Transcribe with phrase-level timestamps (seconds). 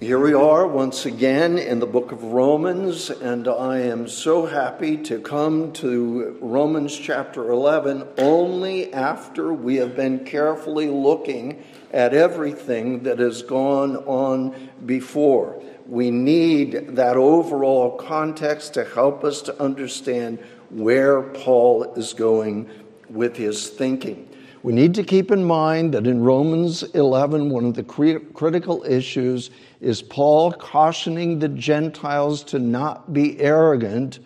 [0.00, 4.96] Here we are once again in the book of Romans, and I am so happy
[4.96, 11.62] to come to Romans chapter 11 only after we have been carefully looking
[11.92, 15.62] at everything that has gone on before.
[15.86, 20.40] We need that overall context to help us to understand
[20.70, 22.68] where Paul is going
[23.08, 24.28] with his thinking.
[24.64, 29.50] We need to keep in mind that in Romans 11, one of the critical issues
[29.84, 34.18] is Paul cautioning the Gentiles to not be arrogant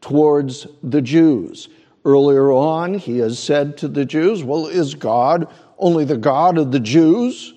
[0.00, 1.68] towards the Jews.
[2.04, 5.48] Earlier on, he has said to the Jews, Well, is God
[5.78, 7.54] only the God of the Jews?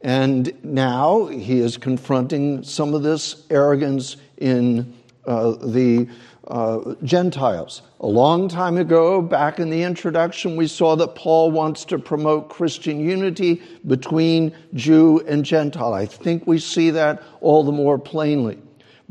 [0.00, 4.94] And now he is confronting some of this arrogance in
[5.26, 6.08] uh, the
[6.48, 7.82] uh, Gentiles.
[8.00, 12.48] A long time ago, back in the introduction, we saw that Paul wants to promote
[12.48, 15.92] Christian unity between Jew and Gentile.
[15.92, 18.58] I think we see that all the more plainly.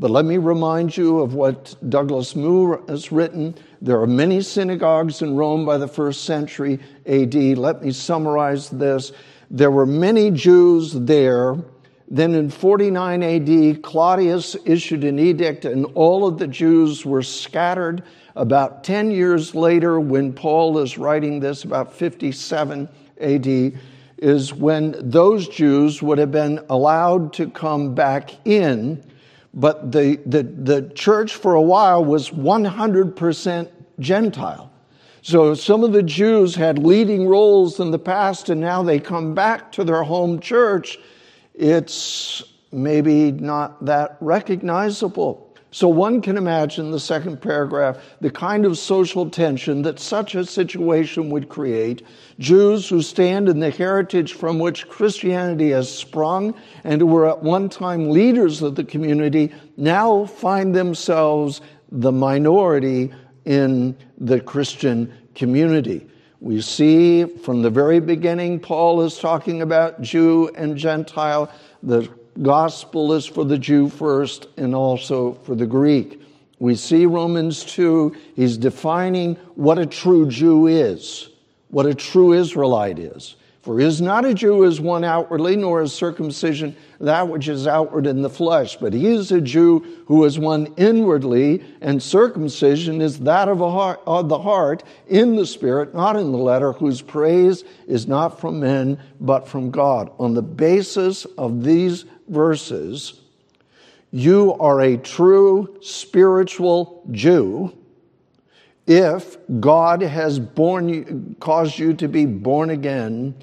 [0.00, 3.54] But let me remind you of what Douglas Moo has written.
[3.82, 7.34] There are many synagogues in Rome by the first century AD.
[7.34, 9.12] Let me summarize this.
[9.50, 11.56] There were many Jews there
[12.10, 18.02] then in 49 AD, Claudius issued an edict, and all of the Jews were scattered.
[18.34, 22.88] About 10 years later, when Paul is writing this, about 57
[23.20, 23.72] AD,
[24.18, 29.02] is when those Jews would have been allowed to come back in,
[29.52, 33.68] but the, the, the church for a while was 100%
[34.00, 34.72] Gentile.
[35.20, 39.34] So some of the Jews had leading roles in the past, and now they come
[39.34, 40.98] back to their home church
[41.58, 42.42] it's
[42.72, 45.44] maybe not that recognizable.
[45.70, 50.46] So one can imagine the second paragraph, the kind of social tension that such a
[50.46, 52.02] situation would create.
[52.38, 57.42] Jews who stand in the heritage from which Christianity has sprung and who were at
[57.42, 63.12] one time leaders of the community now find themselves the minority
[63.44, 66.06] in the Christian community.
[66.40, 71.50] We see from the very beginning, Paul is talking about Jew and Gentile.
[71.82, 72.08] The
[72.42, 76.22] gospel is for the Jew first and also for the Greek.
[76.60, 81.28] We see Romans 2, he's defining what a true Jew is,
[81.68, 83.36] what a true Israelite is.
[83.68, 88.06] For is not a Jew as one outwardly, nor is circumcision that which is outward
[88.06, 93.18] in the flesh, but he is a Jew who is one inwardly, and circumcision is
[93.18, 97.62] that of, heart, of the heart in the spirit, not in the letter, whose praise
[97.86, 100.12] is not from men, but from God.
[100.18, 103.20] On the basis of these verses,
[104.10, 107.76] you are a true spiritual Jew
[108.86, 113.34] if God has born caused you to be born again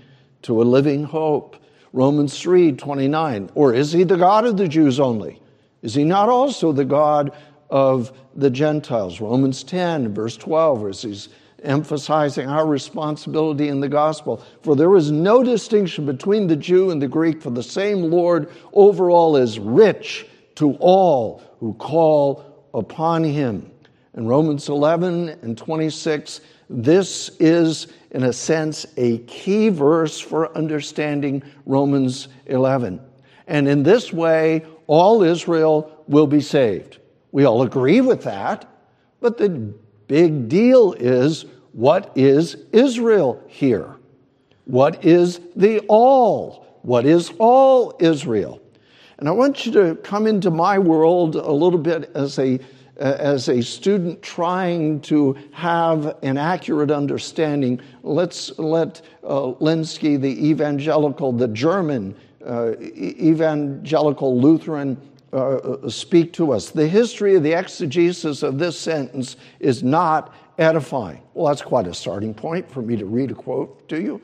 [0.45, 1.57] to a living hope.
[1.93, 3.49] Romans 3 29.
[3.55, 5.41] Or is he the God of the Jews only?
[5.81, 7.31] Is he not also the God
[7.69, 9.21] of the Gentiles?
[9.21, 11.29] Romans 10, verse 12, where he's
[11.63, 14.43] emphasizing our responsibility in the gospel.
[14.61, 18.51] For there is no distinction between the Jew and the Greek, for the same Lord
[18.73, 23.71] over all is rich to all who call upon him.
[24.13, 31.43] In Romans 11 and 26, this is, in a sense, a key verse for understanding
[31.65, 32.99] Romans 11.
[33.47, 36.97] And in this way, all Israel will be saved.
[37.31, 38.67] We all agree with that,
[39.19, 39.49] but the
[40.07, 43.95] big deal is what is Israel here?
[44.65, 46.79] What is the all?
[46.81, 48.61] What is all Israel?
[49.17, 52.59] And I want you to come into my world a little bit as a
[52.97, 61.31] as a student trying to have an accurate understanding, let's let uh, Lenski, the evangelical,
[61.31, 64.97] the German uh, evangelical Lutheran,
[65.33, 66.69] uh, uh, speak to us.
[66.69, 71.21] The history of the exegesis of this sentence is not edifying.
[71.33, 74.21] Well, that's quite a starting point for me to read a quote to you.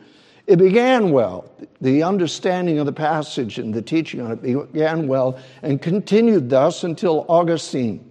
[0.48, 1.52] It began well.
[1.82, 6.84] The understanding of the passage and the teaching on it began well and continued thus
[6.84, 8.11] until Augustine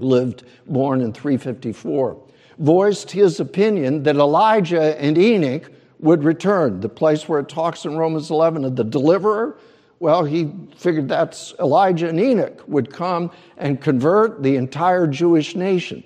[0.00, 2.20] lived born in 354,
[2.58, 6.80] voiced his opinion that Elijah and Enoch would return.
[6.80, 9.58] The place where it talks in Romans 11 of the deliverer,
[10.00, 16.04] well, he figured that's Elijah and Enoch would come and convert the entire Jewish nation.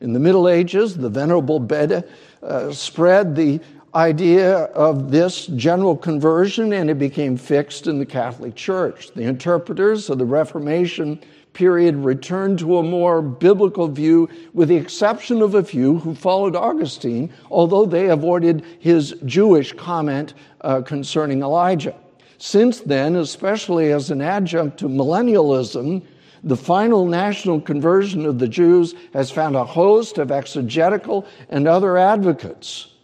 [0.00, 2.04] In the Middle Ages, the Venerable Beda
[2.42, 3.60] uh, spread the
[3.94, 9.12] idea of this general conversion and it became fixed in the Catholic Church.
[9.14, 11.20] The interpreters of the Reformation
[11.52, 16.56] period returned to a more biblical view, with the exception of a few who followed
[16.56, 21.94] Augustine, although they avoided his Jewish comment uh, concerning Elijah.
[22.38, 26.02] Since then, especially as an adjunct to millennialism,
[26.42, 31.98] the final national conversion of the Jews has found a host of exegetical and other
[31.98, 32.94] advocates.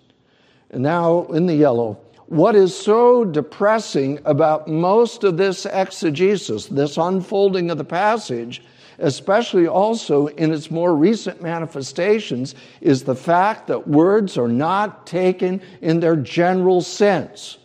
[0.70, 6.96] And now in the yellow, what is so depressing about most of this exegesis, this
[6.96, 8.62] unfolding of the passage,
[8.98, 15.60] especially also in its more recent manifestations, is the fact that words are not taken
[15.82, 17.58] in their general sense.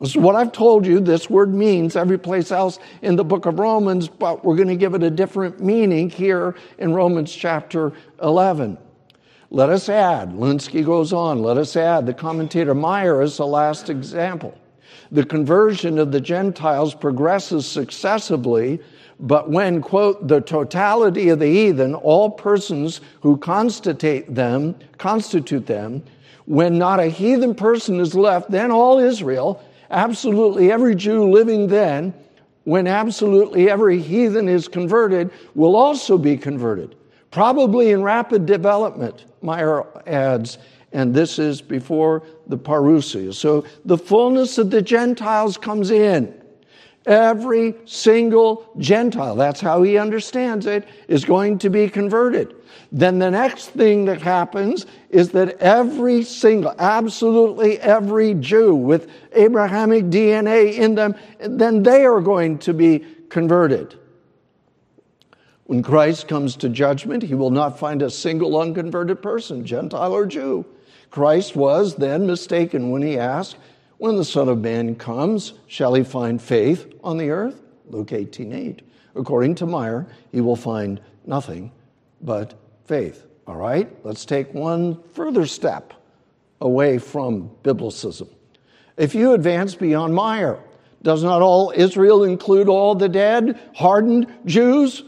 [0.00, 3.60] Is what I've told you this word means every place else in the book of
[3.60, 8.78] Romans, but we're going to give it a different meaning here in Romans chapter 11.
[9.54, 13.90] Let us add, Lenski goes on, let us add, the commentator Meyer is the last
[13.90, 14.58] example.
[15.10, 18.80] The conversion of the Gentiles progresses successively,
[19.20, 26.02] but when, quote, the totality of the heathen, all persons who constitute them, constitute them,
[26.46, 32.14] when not a heathen person is left, then all Israel, absolutely every Jew living then,
[32.64, 36.94] when absolutely every heathen is converted, will also be converted.
[37.30, 40.58] Probably in rapid development, Meyer adds,
[40.92, 43.34] and this is before the parousia.
[43.34, 46.38] So the fullness of the Gentiles comes in.
[47.04, 52.54] Every single Gentile, that's how he understands it, is going to be converted.
[52.92, 60.04] Then the next thing that happens is that every single, absolutely every Jew with Abrahamic
[60.04, 63.98] DNA in them, then they are going to be converted.
[65.64, 70.26] When Christ comes to judgment, he will not find a single unconverted person, Gentile or
[70.26, 70.66] Jew.
[71.10, 73.56] Christ was then mistaken when he asked,
[73.98, 77.62] When the Son of Man comes, shall he find faith on the earth?
[77.88, 78.82] Luke 18 8.
[79.14, 81.70] According to Meyer, he will find nothing
[82.22, 82.54] but
[82.86, 83.26] faith.
[83.46, 85.92] All right, let's take one further step
[86.60, 88.28] away from biblicism.
[88.96, 90.58] If you advance beyond Meyer,
[91.02, 95.02] does not all Israel include all the dead, hardened Jews?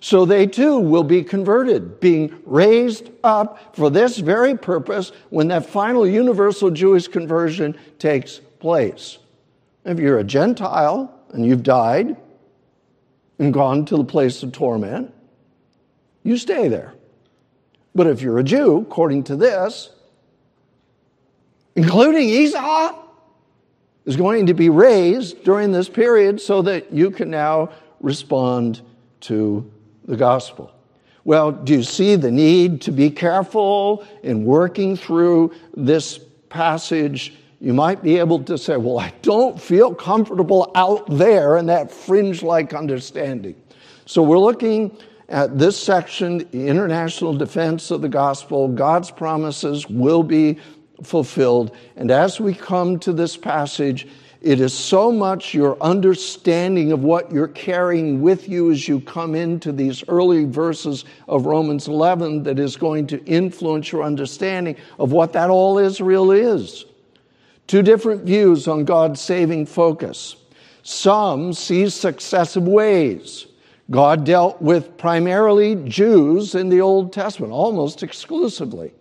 [0.00, 5.66] So they too will be converted, being raised up for this very purpose when that
[5.66, 9.18] final universal Jewish conversion takes place.
[9.84, 12.16] If you're a Gentile and you've died
[13.38, 15.12] and gone to the place of torment,
[16.22, 16.94] you stay there.
[17.94, 19.90] But if you're a Jew, according to this,
[21.74, 22.94] including Esau,
[24.04, 27.70] is going to be raised during this period so that you can now
[28.00, 28.80] respond
[29.20, 29.70] to
[30.08, 30.72] the gospel.
[31.24, 36.18] Well, do you see the need to be careful in working through this
[36.48, 37.34] passage?
[37.60, 41.92] You might be able to say, Well, I don't feel comfortable out there in that
[41.92, 43.54] fringe like understanding.
[44.06, 44.96] So we're looking
[45.28, 48.68] at this section, the international defense of the gospel.
[48.68, 50.58] God's promises will be
[51.02, 51.76] fulfilled.
[51.96, 54.08] And as we come to this passage,
[54.40, 59.34] it is so much your understanding of what you're carrying with you as you come
[59.34, 65.10] into these early verses of Romans 11 that is going to influence your understanding of
[65.10, 66.84] what that all Israel is.
[67.66, 70.36] Two different views on God's saving focus.
[70.84, 73.46] Some see successive ways.
[73.90, 78.92] God dealt with primarily Jews in the Old Testament, almost exclusively.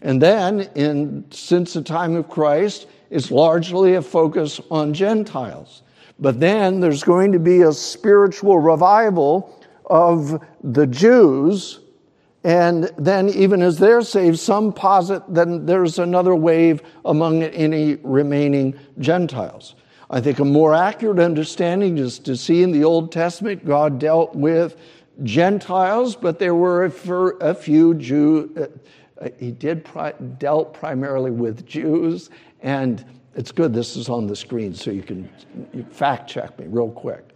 [0.00, 5.82] And then, in, since the time of Christ, is largely a focus on Gentiles.
[6.18, 9.54] But then there's going to be a spiritual revival
[9.86, 11.80] of the Jews.
[12.42, 18.78] And then, even as they're saved, some posit then there's another wave among any remaining
[18.98, 19.74] Gentiles.
[20.10, 24.34] I think a more accurate understanding is to see in the Old Testament God dealt
[24.34, 24.76] with
[25.22, 28.68] Gentiles, but there were a, few Jew.
[29.22, 34.36] Uh, he did pri- dealt primarily with Jews and it's good this is on the
[34.36, 35.28] screen so you can
[35.90, 37.28] fact check me real quick.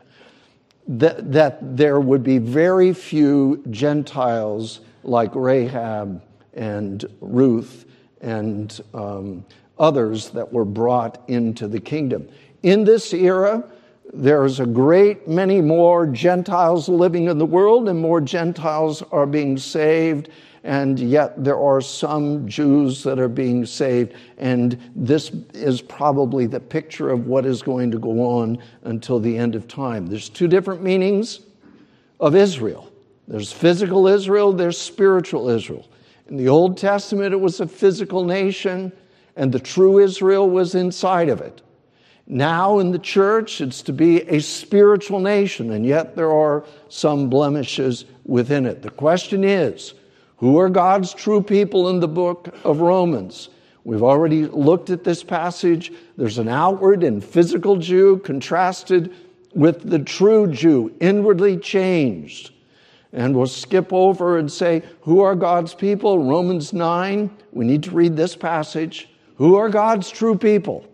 [0.89, 6.23] That, that there would be very few Gentiles like Rahab
[6.55, 7.87] and Ruth
[8.21, 9.45] and um,
[9.79, 12.29] others that were brought into the kingdom.
[12.63, 13.65] In this era,
[14.23, 19.57] there's a great many more Gentiles living in the world, and more Gentiles are being
[19.57, 20.31] saved
[20.67, 24.15] and yet there are some Jews that are being saved.
[24.37, 29.39] And this is probably the picture of what is going to go on until the
[29.39, 30.09] end of time.
[30.09, 31.41] There's two different meanings
[32.21, 32.93] of Israel
[33.29, 35.89] there's physical Israel, there's spiritual Israel.
[36.29, 38.93] In the Old Testament, it was a physical nation,
[39.35, 41.61] and the true Israel was inside of it.
[42.27, 47.29] Now in the church, it's to be a spiritual nation, and yet there are some
[47.31, 48.83] blemishes within it.
[48.83, 49.95] The question is,
[50.39, 53.49] who are God's true people in the book of Romans?
[53.85, 55.93] We've already looked at this passage.
[56.17, 59.15] There's an outward and physical Jew contrasted
[59.55, 62.51] with the true Jew, inwardly changed.
[63.13, 66.19] And we'll skip over and say, Who are God's people?
[66.19, 67.31] Romans 9.
[67.53, 69.09] We need to read this passage.
[69.37, 70.85] Who are God's true people?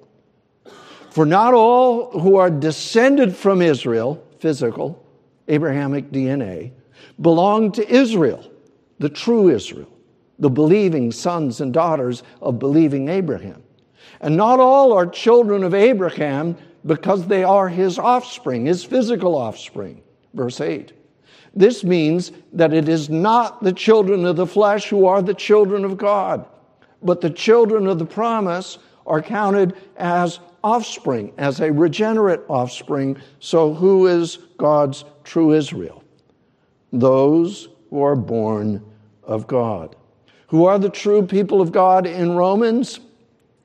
[1.13, 5.05] For not all who are descended from Israel, physical,
[5.47, 6.73] Abrahamic DNA,
[7.21, 8.51] belong to Israel,
[8.99, 9.93] the true Israel
[10.43, 13.63] the believing sons and daughters of believing Abraham.
[14.21, 20.03] And not all are children of Abraham because they are his offspring, his physical offspring.
[20.35, 20.93] Verse 8.
[21.55, 25.85] This means that it is not the children of the flesh who are the children
[25.85, 26.45] of God,
[27.03, 33.17] but the children of the promise are counted as offspring, as a regenerate offspring.
[33.41, 36.03] So, who is God's true Israel?
[36.93, 38.85] Those who are born
[39.23, 39.97] of God
[40.53, 43.01] who are the true people of God in Romans.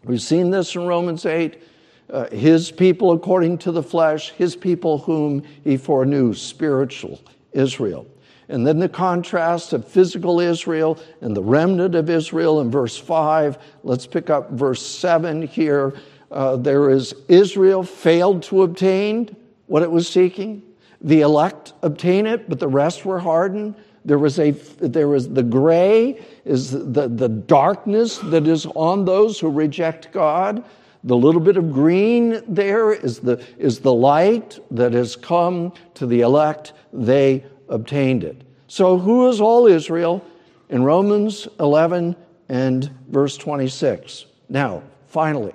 [0.06, 1.62] We've seen this in Romans 8.
[2.10, 7.20] Uh, his people according to the flesh, his people whom he foreknew, spiritual
[7.52, 8.08] Israel.
[8.48, 13.58] And then the contrast of physical Israel and the remnant of Israel in verse 5.
[13.84, 15.94] Let's pick up verse 7 here.
[16.32, 19.36] Uh, there is Israel failed to obtain
[19.68, 20.62] what it was seeking.
[21.02, 23.76] The elect obtain it, but the rest were hardened.
[24.04, 29.40] There was a there was the gray is the, the darkness that is on those
[29.40, 30.64] who reject God.
[31.04, 36.06] The little bit of green there is the, is the light that has come to
[36.06, 36.74] the elect.
[36.92, 38.42] They obtained it.
[38.68, 40.26] So, who is all Israel?
[40.70, 42.16] In Romans 11
[42.50, 44.26] and verse 26.
[44.50, 45.54] Now, finally,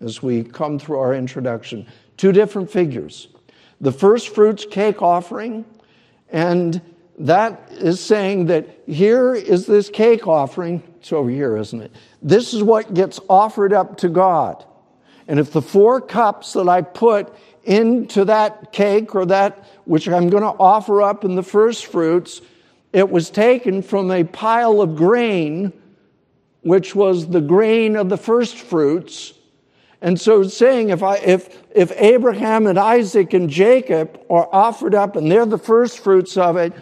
[0.00, 3.28] as we come through our introduction, two different figures
[3.80, 5.64] the first fruits cake offering
[6.28, 6.80] and
[7.20, 10.82] that is saying that here is this cake offering.
[10.98, 11.92] It's over here, isn't it?
[12.22, 14.64] This is what gets offered up to God.
[15.28, 17.32] And if the four cups that I put
[17.64, 22.40] into that cake or that which I'm going to offer up in the first fruits,
[22.92, 25.74] it was taken from a pile of grain,
[26.62, 29.34] which was the grain of the first fruits.
[30.02, 35.16] And so saying if, I, if, if Abraham and Isaac and Jacob are offered up
[35.16, 36.72] and they're the first fruits of it,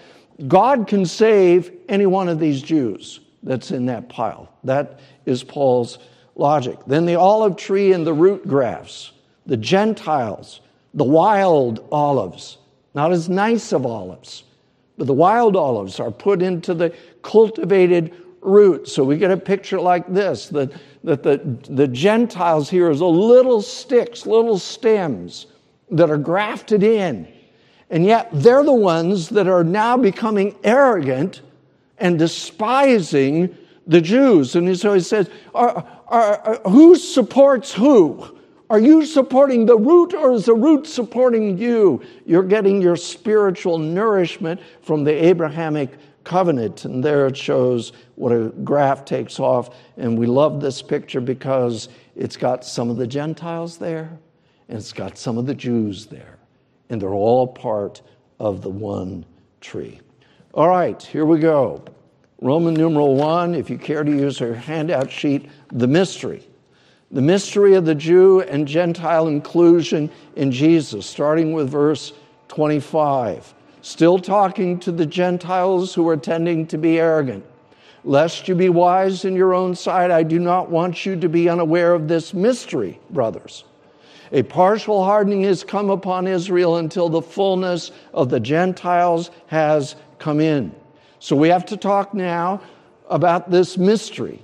[0.46, 4.52] God can save any one of these Jews that's in that pile.
[4.64, 5.98] That is Paul's
[6.36, 6.78] logic.
[6.86, 9.10] Then the olive tree and the root grafts,
[9.46, 10.60] the Gentiles,
[10.94, 12.58] the wild olives,
[12.94, 14.44] not as nice of olives,
[14.96, 18.88] but the wild olives are put into the cultivated root.
[18.88, 20.72] So we get a picture like this that,
[21.04, 21.36] that the,
[21.68, 25.46] the Gentiles here is a little sticks, little stems
[25.90, 27.28] that are grafted in
[27.90, 31.40] and yet they're the ones that are now becoming arrogant
[31.98, 34.54] and despising the Jews.
[34.54, 38.36] And so he says, are, are, are, Who supports who?
[38.70, 42.02] Are you supporting the root or is the root supporting you?
[42.26, 45.90] You're getting your spiritual nourishment from the Abrahamic
[46.28, 46.84] covenant.
[46.84, 49.74] And there it shows what a graph takes off.
[49.96, 54.10] And we love this picture because it's got some of the Gentiles there
[54.68, 56.38] and it's got some of the Jews there
[56.90, 58.02] and they're all part
[58.38, 59.24] of the one
[59.60, 60.00] tree.
[60.54, 61.82] All right, here we go.
[62.40, 66.46] Roman numeral one, if you care to use your handout sheet, the mystery.
[67.10, 72.12] The mystery of the Jew and Gentile inclusion in Jesus, starting with verse
[72.48, 73.54] 25.
[73.88, 77.44] Still talking to the Gentiles who are tending to be arrogant.
[78.04, 81.48] Lest you be wise in your own sight, I do not want you to be
[81.48, 83.64] unaware of this mystery, brothers
[84.32, 90.40] a partial hardening has come upon Israel until the fullness of the Gentiles has come
[90.40, 90.74] in.
[91.18, 92.60] So we have to talk now
[93.08, 94.42] about this mystery.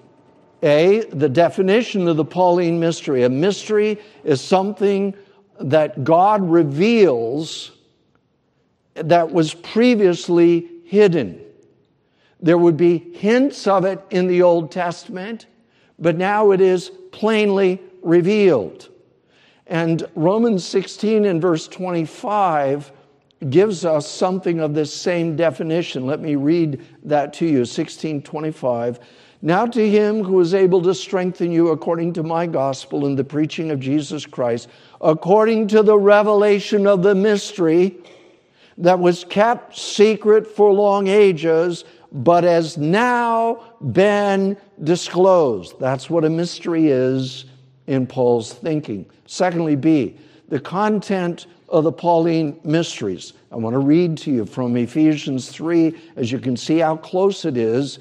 [0.62, 3.24] A, the definition of the Pauline mystery.
[3.24, 5.14] A mystery is something
[5.60, 7.72] that God reveals
[8.94, 11.40] that was previously hidden.
[12.40, 15.46] There would be hints of it in the Old Testament,
[15.98, 18.88] but now it is plainly revealed.
[19.66, 22.92] And Romans 16 and verse 25
[23.48, 26.06] gives us something of this same definition.
[26.06, 29.00] Let me read that to you 1625.
[29.42, 33.24] Now to him who is able to strengthen you according to my gospel and the
[33.24, 34.68] preaching of Jesus Christ,
[35.00, 37.96] according to the revelation of the mystery
[38.78, 45.78] that was kept secret for long ages, but has now been disclosed.
[45.80, 47.46] That's what a mystery is
[47.86, 49.06] in Paul's thinking.
[49.26, 50.16] Secondly, B,
[50.48, 53.32] the content of the Pauline mysteries.
[53.50, 57.44] I want to read to you from Ephesians 3, as you can see how close
[57.44, 57.98] it is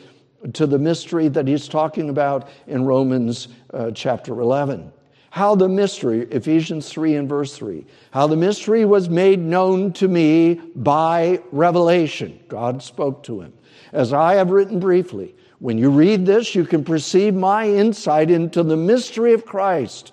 [0.53, 4.91] to the mystery that he's talking about in Romans uh, chapter 11.
[5.33, 10.07] How the mystery, Ephesians 3 and verse 3, how the mystery was made known to
[10.07, 12.39] me by revelation.
[12.47, 13.51] God spoke to him.
[13.93, 18.61] As I have written briefly, when you read this, you can perceive my insight into
[18.61, 20.11] the mystery of Christ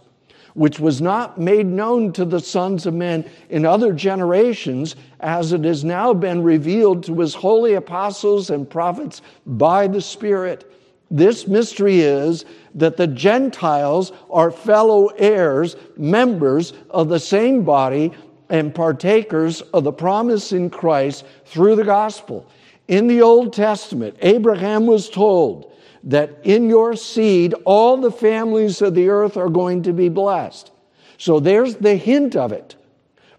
[0.55, 5.65] which was not made known to the sons of men in other generations, as it
[5.65, 10.71] has now been revealed to his holy apostles and prophets by the Spirit.
[11.11, 18.13] This mystery is that the Gentiles are fellow heirs, members of the same body,
[18.49, 22.49] and partakers of the promise in Christ through the gospel.
[22.89, 25.71] In the Old Testament, Abraham was told,
[26.05, 30.71] that in your seed all the families of the earth are going to be blessed.
[31.19, 32.77] So there's the hint of it.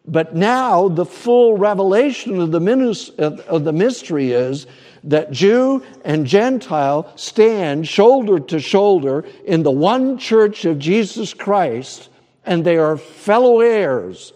[0.06, 4.68] But now the full revelation of the, of the mystery is
[5.04, 12.10] that Jew and Gentile stand shoulder to shoulder in the one church of Jesus Christ,
[12.46, 14.34] and they are fellow heirs.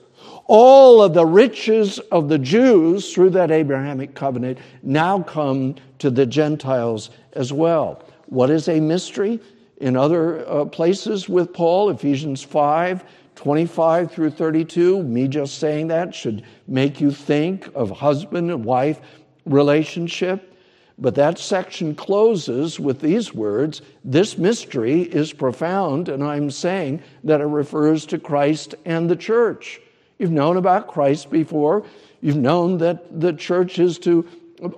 [0.47, 6.25] All of the riches of the Jews through that Abrahamic covenant now come to the
[6.25, 8.03] Gentiles as well.
[8.27, 9.39] What is a mystery?
[9.77, 13.03] In other uh, places with Paul, Ephesians 5
[13.35, 19.01] 25 through 32, me just saying that should make you think of husband and wife
[19.45, 20.54] relationship.
[20.97, 27.41] But that section closes with these words This mystery is profound, and I'm saying that
[27.41, 29.81] it refers to Christ and the church.
[30.17, 31.85] You've known about Christ before,
[32.21, 34.25] you've known that the church is to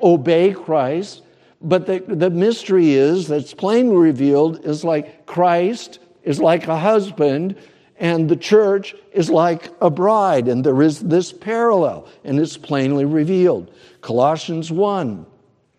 [0.02, 1.22] obey Christ.
[1.62, 7.56] But the, the mystery is that's plainly revealed is like Christ is like a husband
[8.00, 10.48] and the church is like a bride.
[10.48, 13.72] And there is this parallel and it's plainly revealed.
[14.02, 15.26] Colossians 1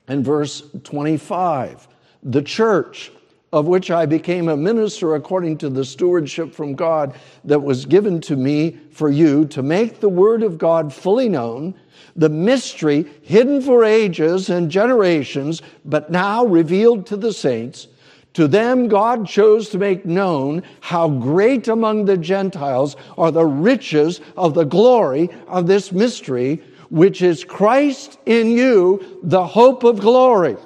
[0.09, 1.87] and verse 25.
[2.23, 3.13] The church
[3.53, 8.21] of which I became a minister according to the stewardship from God that was given
[8.23, 11.75] to me for you to make the word of God fully known
[12.15, 17.89] the mystery hidden for ages and generations, but now revealed to the saints.
[18.35, 24.21] To them, God chose to make known how great among the Gentiles are the riches
[24.37, 30.57] of the glory of this mystery, which is Christ in you, the hope of glory.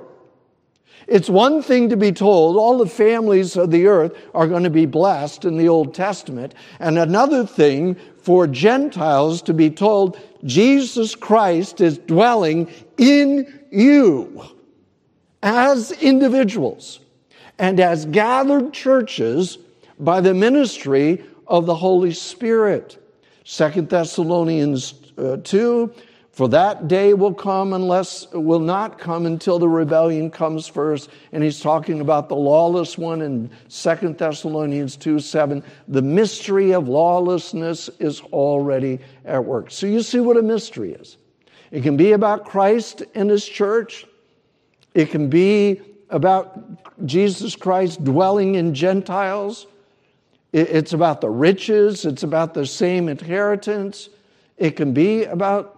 [1.08, 4.70] It's one thing to be told all the families of the earth are going to
[4.70, 11.14] be blessed in the Old Testament, and another thing for Gentiles to be told Jesus
[11.14, 14.42] Christ is dwelling in you
[15.42, 17.00] as individuals
[17.58, 19.58] and as gathered churches
[19.98, 22.98] by the ministry of the Holy Spirit.
[23.44, 25.92] Second Thessalonians uh, 2
[26.32, 31.10] for that day will come unless will not come until the rebellion comes first.
[31.30, 35.62] And he's talking about the lawless one in Second Thessalonians 2 7.
[35.88, 39.70] The mystery of lawlessness is already at work.
[39.70, 41.18] So you see what a mystery is.
[41.70, 44.06] It can be about Christ and his church.
[44.94, 49.66] It can be about Jesus Christ dwelling in Gentiles.
[50.54, 52.04] It's about the riches.
[52.04, 54.10] It's about the same inheritance.
[54.58, 55.71] It can be about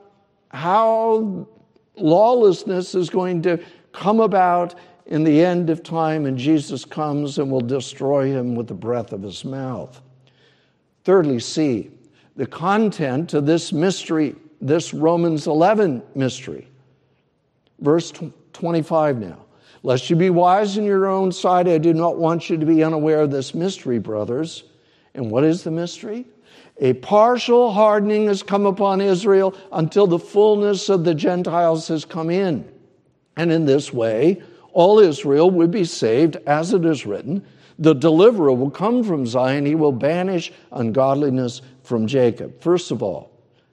[0.54, 1.48] how
[1.96, 3.58] lawlessness is going to
[3.92, 8.68] come about in the end of time, and Jesus comes and will destroy him with
[8.68, 10.00] the breath of his mouth.
[11.02, 11.90] Thirdly, see
[12.36, 16.68] the content of this mystery, this Romans 11 mystery.
[17.80, 18.12] Verse
[18.52, 19.44] 25 now.
[19.82, 22.82] Lest you be wise in your own sight, I do not want you to be
[22.82, 24.64] unaware of this mystery, brothers.
[25.14, 26.26] And what is the mystery?
[26.78, 32.30] A partial hardening has come upon Israel until the fullness of the Gentiles has come
[32.30, 32.68] in.
[33.36, 37.44] And in this way, all Israel would be saved, as it is written
[37.78, 42.60] The deliverer will come from Zion, he will banish ungodliness from Jacob.
[42.60, 43.30] First of all,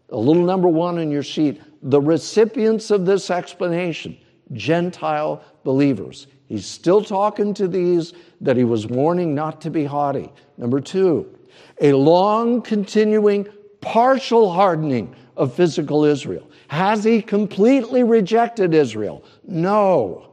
[0.09, 4.15] a little number one in your sheet the recipients of this explanation,
[4.53, 6.27] Gentile believers.
[6.47, 10.31] He's still talking to these that he was warning not to be haughty.
[10.57, 11.33] Number two,
[11.81, 13.47] a long continuing
[13.81, 16.49] partial hardening of physical Israel.
[16.67, 19.23] Has he completely rejected Israel?
[19.45, 20.29] No.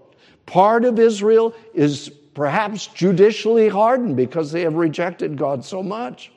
[0.47, 6.31] Part of Israel is perhaps judicially hardened because they have rejected God so much.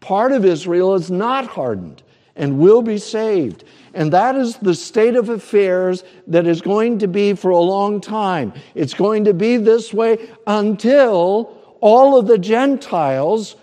[0.00, 2.02] Part of Israel is not hardened
[2.36, 3.64] and will be saved.
[3.94, 8.00] And that is the state of affairs that is going to be for a long
[8.00, 8.52] time.
[8.74, 13.56] It's going to be this way until all of the Gentiles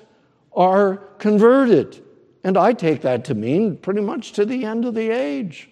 [0.53, 2.03] are converted.
[2.43, 5.69] And I take that to mean pretty much to the end of the age.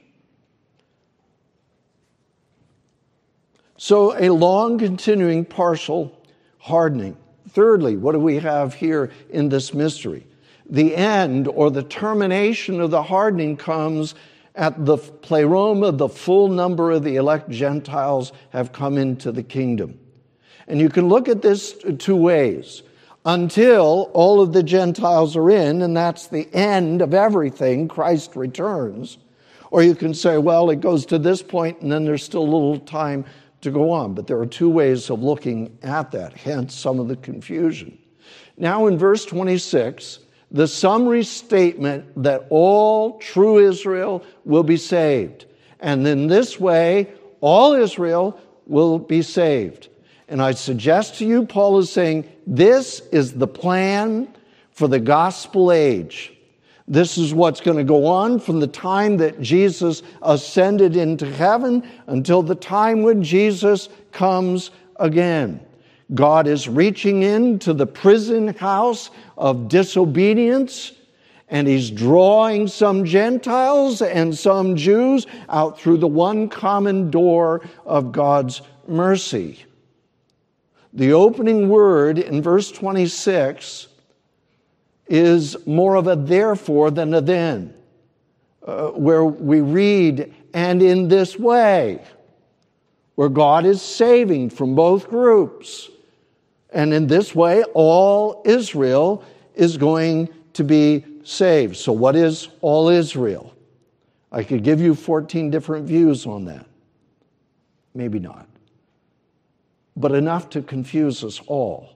[3.78, 6.22] So, a long continuing partial
[6.58, 7.16] hardening.
[7.50, 10.28] Thirdly, what do we have here in this mystery?
[10.70, 14.16] The end or the termination of the hardening comes
[14.56, 19.98] at the pleroma, the full number of the elect Gentiles have come into the kingdom.
[20.68, 22.84] And you can look at this two ways.
[23.26, 29.18] Until all of the Gentiles are in, and that's the end of everything, Christ returns.
[29.72, 32.44] Or you can say, well, it goes to this point, and then there's still a
[32.44, 33.26] little time
[33.62, 34.14] to go on.
[34.14, 37.98] But there are two ways of looking at that, hence some of the confusion.
[38.58, 40.20] Now, in verse 26,
[40.52, 45.46] the summary statement that all true Israel will be saved.
[45.80, 49.90] And in this way, all Israel will be saved.
[50.30, 54.28] And I suggest to you, Paul is saying, this is the plan
[54.72, 56.34] for the gospel age.
[56.88, 61.88] This is what's going to go on from the time that Jesus ascended into heaven
[62.08, 65.60] until the time when Jesus comes again.
[66.14, 70.94] God is reaching into the prison house of disobedience
[71.50, 78.12] and he's drawing some Gentiles and some Jews out through the one common door of
[78.12, 79.64] God's mercy.
[80.94, 83.88] The opening word in verse 26
[85.08, 87.74] is more of a therefore than a then,
[88.66, 92.02] uh, where we read, and in this way,
[93.16, 95.90] where God is saving from both groups.
[96.72, 99.24] And in this way, all Israel
[99.56, 101.76] is going to be saved.
[101.76, 103.54] So, what is all Israel?
[104.32, 106.66] I could give you 14 different views on that.
[107.96, 108.48] Maybe not.
[110.00, 111.90] But enough to confuse us all,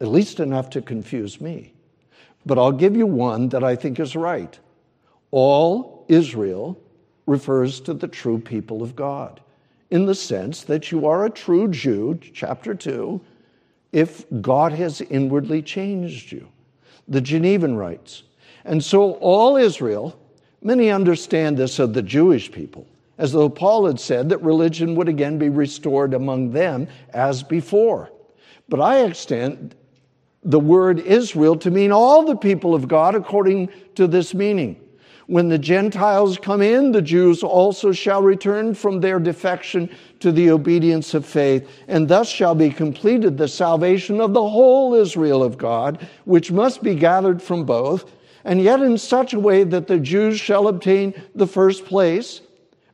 [0.00, 1.74] at least enough to confuse me.
[2.46, 4.58] But I'll give you one that I think is right.
[5.30, 6.80] All Israel
[7.26, 9.40] refers to the true people of God
[9.90, 13.20] in the sense that you are a true Jew, chapter 2,
[13.92, 16.48] if God has inwardly changed you.
[17.06, 18.24] The Genevan writes.
[18.64, 20.18] And so all Israel,
[20.62, 22.86] many understand this of the Jewish people,
[23.18, 28.10] as though Paul had said that religion would again be restored among them as before.
[28.68, 29.74] But I extend
[30.42, 34.80] the word Israel to mean all the people of God according to this meaning.
[35.26, 39.88] When the Gentiles come in, the Jews also shall return from their defection
[40.20, 44.94] to the obedience of faith, and thus shall be completed the salvation of the whole
[44.94, 48.12] Israel of God, which must be gathered from both,
[48.44, 52.42] and yet in such a way that the Jews shall obtain the first place,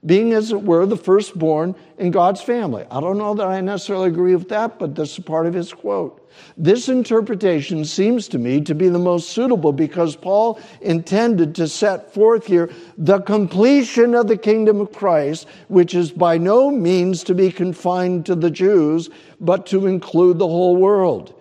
[0.04, 2.84] being as it were the firstborn in God's family.
[2.90, 5.72] I don't know that I necessarily agree with that, but this is part of his
[5.72, 6.16] quote.
[6.56, 12.14] This interpretation seems to me to be the most suitable because Paul intended to set
[12.14, 17.34] forth here the completion of the kingdom of Christ, which is by no means to
[17.34, 21.34] be confined to the Jews, but to include the whole world.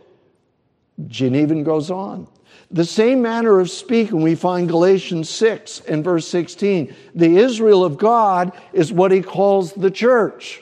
[1.08, 2.28] Genevan goes on.
[2.72, 6.96] The same manner of speaking we find Galatians 6 and verse 16.
[7.16, 10.62] The Israel of God is what he calls the church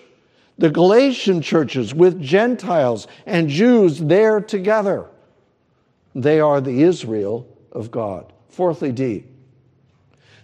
[0.57, 5.05] the Galatian churches with Gentiles and Jews there together.
[6.15, 8.33] They are the Israel of God.
[8.49, 9.25] Fourthly, D,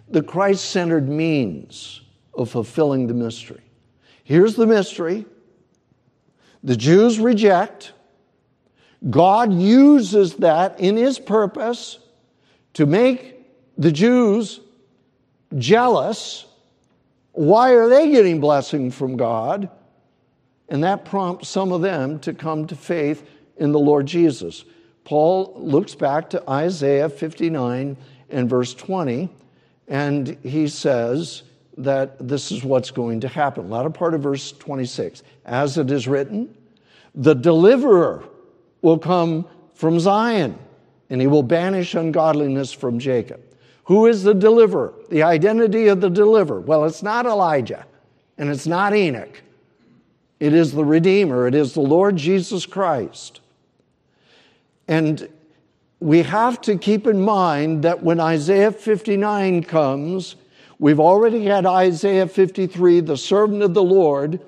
[0.08, 3.62] the Christ centered means of fulfilling the mystery.
[4.22, 5.26] Here's the mystery
[6.62, 7.92] the Jews reject.
[9.08, 11.98] God uses that in his purpose
[12.74, 13.36] to make
[13.76, 14.60] the Jews
[15.56, 16.46] jealous.
[17.32, 19.68] Why are they getting blessing from God?
[20.68, 24.64] And that prompts some of them to come to faith in the Lord Jesus.
[25.04, 27.96] Paul looks back to Isaiah 59
[28.30, 29.28] and verse 20,
[29.86, 31.42] and he says
[31.76, 33.68] that this is what's going to happen.
[33.68, 35.22] Latter part of verse 26.
[35.44, 36.56] As it is written,
[37.14, 38.24] the deliverer
[38.84, 40.58] will come from Zion,
[41.08, 43.40] and he will banish ungodliness from Jacob.
[43.84, 44.92] Who is the deliverer?
[45.08, 46.60] The identity of the deliverer.
[46.60, 47.86] Well, it's not Elijah,
[48.36, 49.42] and it's not Enoch.
[50.38, 53.40] It is the Redeemer, it is the Lord Jesus Christ.
[54.86, 55.30] And
[56.00, 60.36] we have to keep in mind that when Isaiah 59 comes,
[60.78, 64.40] we've already had Isaiah 53, the servant of the Lord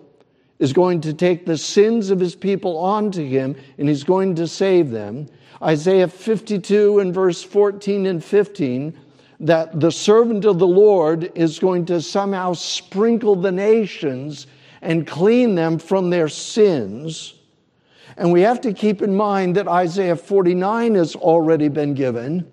[0.59, 4.47] is going to take the sins of his people onto him and he's going to
[4.47, 5.27] save them.
[5.63, 8.99] Isaiah 52 and verse 14 and 15,
[9.41, 14.47] that the servant of the Lord is going to somehow sprinkle the nations
[14.81, 17.35] and clean them from their sins.
[18.17, 22.51] And we have to keep in mind that Isaiah 49 has already been given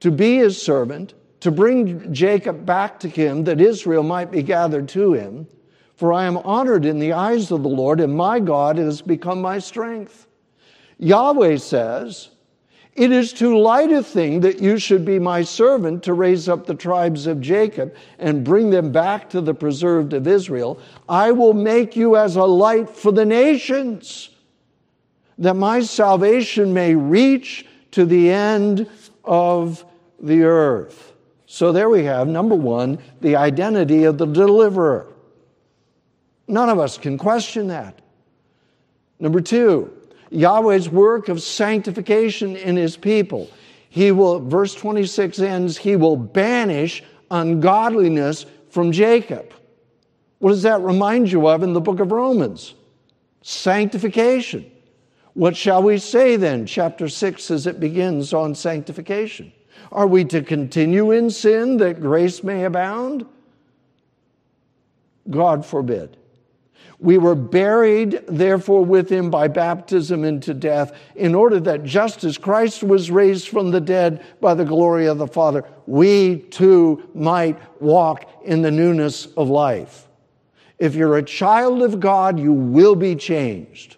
[0.00, 4.86] to be his servant, to bring Jacob back to him, that Israel might be gathered
[4.88, 5.46] to him.
[5.96, 9.40] For I am honored in the eyes of the Lord, and my God has become
[9.40, 10.26] my strength.
[10.98, 12.30] Yahweh says,
[12.94, 16.66] It is too light a thing that you should be my servant to raise up
[16.66, 20.80] the tribes of Jacob and bring them back to the preserved of Israel.
[21.08, 24.30] I will make you as a light for the nations,
[25.38, 28.88] that my salvation may reach to the end
[29.24, 29.84] of
[30.20, 31.12] the earth.
[31.46, 35.13] So there we have, number one, the identity of the deliverer.
[36.46, 38.00] None of us can question that.
[39.18, 39.92] Number two,
[40.30, 43.50] Yahweh's work of sanctification in his people.
[43.88, 49.52] He will, verse 26 ends, he will banish ungodliness from Jacob.
[50.38, 52.74] What does that remind you of in the book of Romans?
[53.42, 54.70] Sanctification.
[55.34, 56.66] What shall we say then?
[56.66, 59.52] Chapter 6 as it begins on sanctification.
[59.92, 63.26] Are we to continue in sin that grace may abound?
[65.30, 66.16] God forbid.
[67.04, 72.38] We were buried, therefore, with him by baptism into death, in order that just as
[72.38, 77.58] Christ was raised from the dead by the glory of the Father, we too might
[77.78, 80.08] walk in the newness of life.
[80.78, 83.96] If you're a child of God, you will be changed.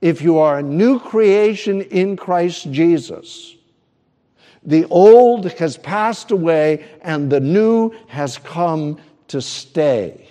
[0.00, 3.54] If you are a new creation in Christ Jesus,
[4.64, 8.98] the old has passed away and the new has come
[9.28, 10.23] to stay.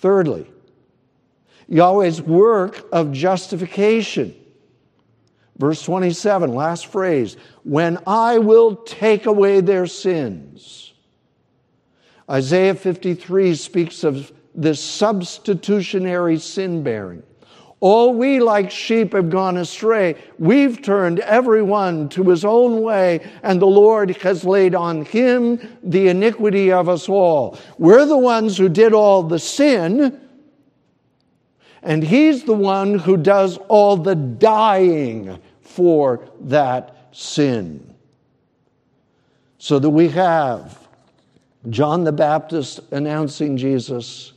[0.00, 0.46] Thirdly,
[1.68, 4.34] Yahweh's work of justification.
[5.58, 10.94] Verse 27, last phrase, when I will take away their sins.
[12.30, 17.22] Isaiah 53 speaks of this substitutionary sin bearing.
[17.80, 20.14] All we like sheep have gone astray.
[20.38, 26.08] We've turned everyone to his own way, and the Lord has laid on him the
[26.08, 27.58] iniquity of us all.
[27.78, 30.20] We're the ones who did all the sin,
[31.82, 37.94] and he's the one who does all the dying for that sin.
[39.56, 40.86] So that we have
[41.70, 44.34] John the Baptist announcing Jesus,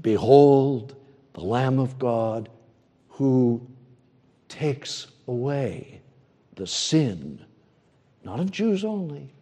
[0.00, 0.94] Behold,
[1.32, 2.48] the Lamb of God
[3.20, 3.60] who
[4.48, 6.00] takes away
[6.54, 7.38] the sin,
[8.24, 9.34] not of Jews only,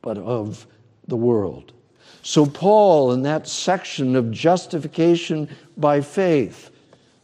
[0.00, 0.66] but of
[1.08, 1.74] the world.
[2.22, 6.70] So, Paul, in that section of justification by faith,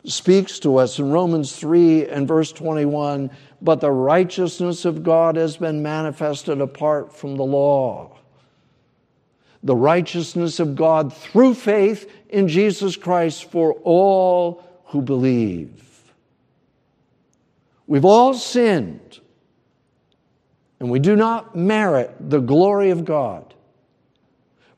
[0.05, 3.31] speaks to us in Romans 3 and verse 21
[3.63, 8.19] but the righteousness of God has been manifested apart from the law.
[9.63, 15.94] The righteousness of God through faith in Jesus Christ for all who believe.
[17.87, 19.21] We've all sinned,
[20.81, 23.55] and we do not merit the glory of God.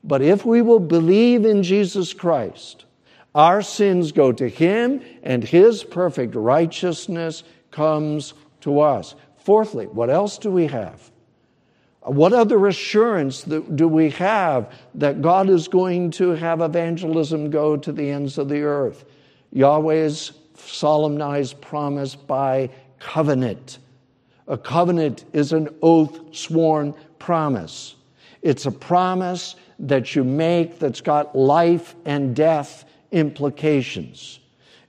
[0.03, 2.85] But if we will believe in Jesus Christ,
[3.33, 9.15] our sins go to Him, and His perfect righteousness comes to us.
[9.37, 11.11] Fourthly, what else do we have?
[12.01, 17.91] What other assurance do we have that God is going to have evangelism go to
[17.91, 19.03] the ends of the earth?
[19.51, 23.79] Yahweh's solemnized promise by covenant.
[24.47, 27.95] A covenant is an oath sworn promise.
[28.41, 34.39] It's a promise that you make that's got life and death implications.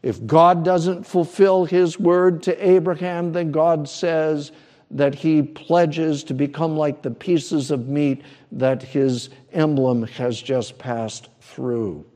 [0.03, 4.53] If God doesn't fulfill his word to Abraham, then God says
[4.91, 10.79] that he pledges to become like the pieces of meat that his emblem has just
[10.79, 12.07] passed through.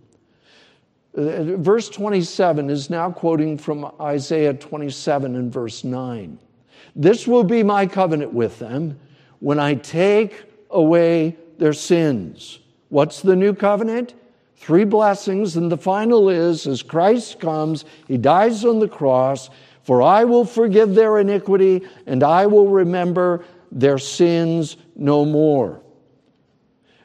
[1.14, 6.38] Verse 27 is now quoting from Isaiah 27 and verse 9.
[6.96, 8.98] This will be my covenant with them
[9.40, 12.60] when I take away their sins.
[12.88, 14.14] What's the new covenant?
[14.56, 19.50] Three blessings, and the final is as Christ comes, he dies on the cross,
[19.82, 25.82] for I will forgive their iniquity and I will remember their sins no more.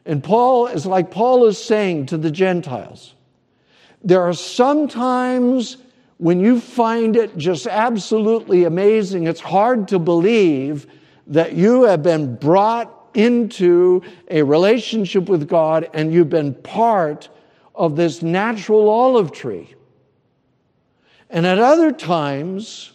[0.06, 3.16] And Paul is like Paul is saying to the Gentiles
[4.04, 5.78] there are some times
[6.18, 10.88] when you find it just absolutely amazing, it's hard to believe
[11.28, 17.30] that you have been brought into a relationship with God and you've been part
[17.76, 19.74] of this natural olive tree.
[21.30, 22.94] And at other times,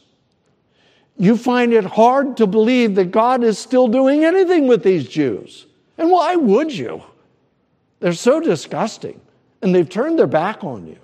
[1.17, 5.67] you find it hard to believe that God is still doing anything with these Jews.
[5.99, 7.03] And why would you?
[8.01, 9.21] They're so disgusting
[9.63, 10.99] and they've turned their back on you.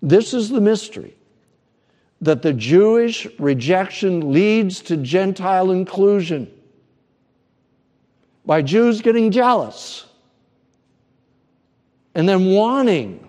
[0.00, 1.16] This is the mystery
[2.20, 6.50] that the Jewish rejection leads to Gentile inclusion
[8.46, 10.06] by Jews getting jealous
[12.14, 13.28] and then wanting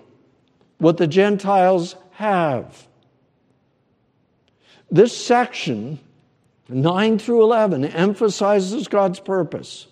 [0.77, 2.87] what the Gentiles have.
[4.91, 5.99] This section,
[6.69, 9.87] 9 through 11, emphasizes God's purpose.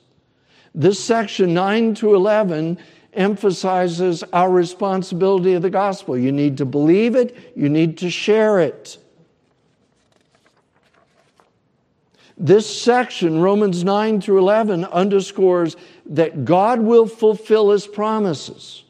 [0.73, 2.77] This section, 9 to 11,
[3.13, 6.17] emphasizes our responsibility of the gospel.
[6.17, 8.97] You need to believe it, you need to share it.
[12.37, 15.75] This section, Romans 9 through 11, underscores
[16.07, 18.83] that God will fulfill his promises.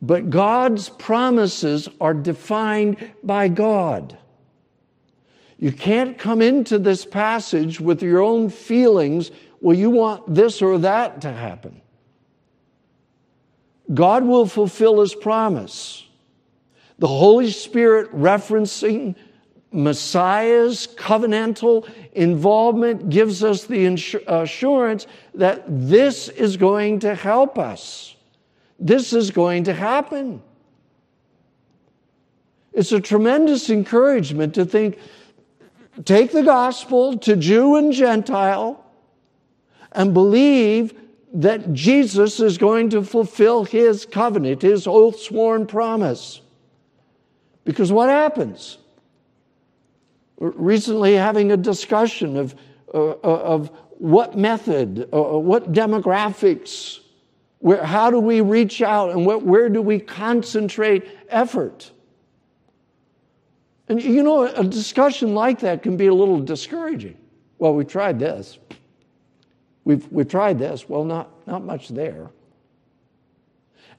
[0.00, 4.16] But God's promises are defined by God.
[5.58, 10.78] You can't come into this passage with your own feelings, well, you want this or
[10.78, 11.80] that to happen.
[13.92, 16.06] God will fulfill his promise.
[16.98, 19.16] The Holy Spirit referencing
[19.72, 23.86] Messiah's covenantal involvement gives us the
[24.26, 28.14] assurance that this is going to help us.
[28.78, 30.42] This is going to happen.
[32.72, 34.98] It's a tremendous encouragement to think
[36.04, 38.84] take the gospel to Jew and Gentile
[39.92, 40.94] and believe
[41.34, 46.40] that Jesus is going to fulfill his covenant, his oath sworn promise.
[47.64, 48.78] Because what happens?
[50.40, 52.54] recently having a discussion of,
[52.94, 57.00] uh, uh, of what method, uh, uh, what demographics,
[57.58, 61.90] where, how do we reach out, and what, where do we concentrate effort?
[63.88, 67.16] And you know, a discussion like that can be a little discouraging.
[67.58, 68.58] Well, we tried this.
[69.84, 70.88] We've, we've tried this.
[70.88, 72.30] Well, not, not much there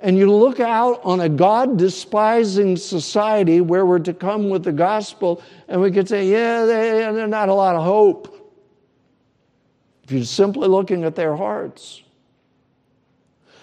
[0.02, 4.72] and you look out on a God despising society where we're to come with the
[4.72, 8.36] gospel, and we could say, yeah, there's not a lot of hope.
[10.04, 12.02] If you're simply looking at their hearts.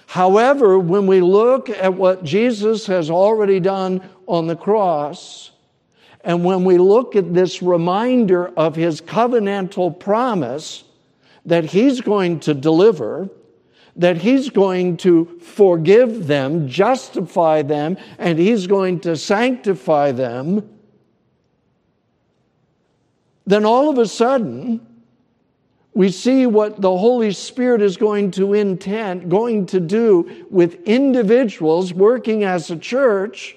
[0.07, 5.51] However, when we look at what Jesus has already done on the cross,
[6.27, 10.83] and when we look at this reminder of his covenantal promise
[11.47, 13.29] that he's going to deliver,
[13.95, 20.69] that he's going to forgive them, justify them, and he's going to sanctify them,
[23.47, 24.85] then all of a sudden,
[25.95, 31.95] we see what the Holy Spirit is going to intend, going to do with individuals
[31.95, 33.55] working as a church,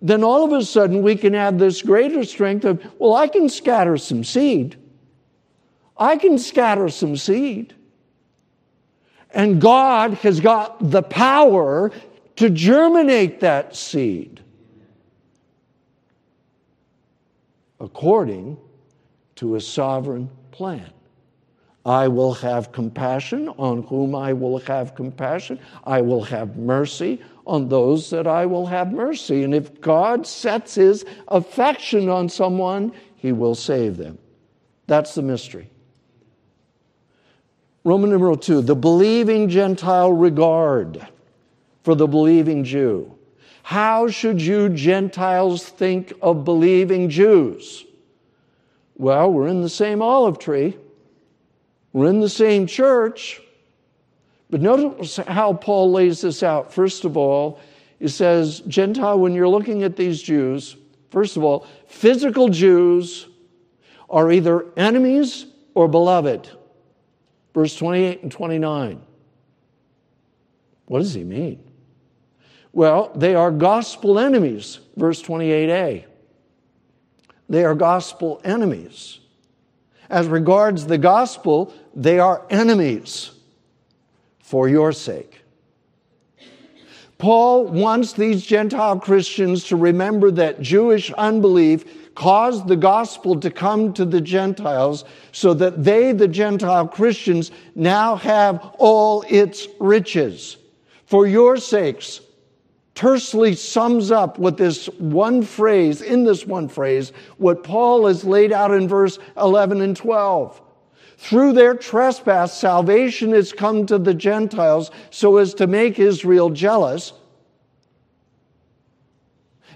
[0.00, 3.48] then all of a sudden we can have this greater strength of, well, I can
[3.48, 4.76] scatter some seed.
[5.96, 7.74] I can scatter some seed.
[9.30, 11.90] And God has got the power
[12.36, 14.42] to germinate that seed
[17.80, 18.58] according
[19.36, 20.90] to a sovereign plan.
[21.84, 25.60] I will have compassion on whom I will have compassion.
[25.84, 29.44] I will have mercy on those that I will have mercy.
[29.44, 34.18] And if God sets his affection on someone, he will save them.
[34.86, 35.70] That's the mystery.
[37.84, 41.06] Roman numeral two, the believing Gentile regard
[41.84, 43.16] for the believing Jew.
[43.62, 47.84] How should you Gentiles think of believing Jews?
[48.96, 50.76] Well, we're in the same olive tree,
[51.92, 53.40] we're in the same church.
[54.50, 56.72] But notice how Paul lays this out.
[56.72, 57.60] First of all,
[57.98, 60.76] he says, Gentile, when you're looking at these Jews,
[61.10, 63.26] first of all, physical Jews
[64.08, 66.48] are either enemies or beloved
[67.56, 69.00] verse 28 and 29.
[70.84, 71.58] What does he mean?
[72.74, 76.04] Well, they are gospel enemies, verse 28a.
[77.48, 79.20] They are gospel enemies.
[80.10, 83.30] As regards the gospel, they are enemies
[84.46, 85.42] for your sake.
[87.18, 93.92] Paul wants these Gentile Christians to remember that Jewish unbelief caused the gospel to come
[93.94, 100.58] to the Gentiles so that they, the Gentile Christians, now have all its riches.
[101.06, 102.20] For your sakes,
[102.94, 108.52] tersely sums up with this one phrase, in this one phrase, what Paul has laid
[108.52, 110.62] out in verse 11 and 12.
[111.18, 117.12] Through their trespass, salvation has come to the Gentiles so as to make Israel jealous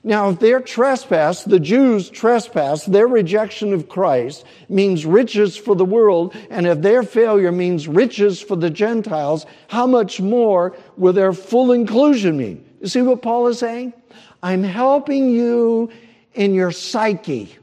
[0.03, 5.85] now, if their trespass, the Jews' trespass, their rejection of Christ means riches for the
[5.85, 11.35] world, and if their failure means riches for the Gentiles, how much more will their
[11.35, 12.65] full inclusion mean?
[12.81, 13.93] You see what Paul is saying?
[14.43, 15.91] I'm helping you
[16.33, 17.55] in your psyche.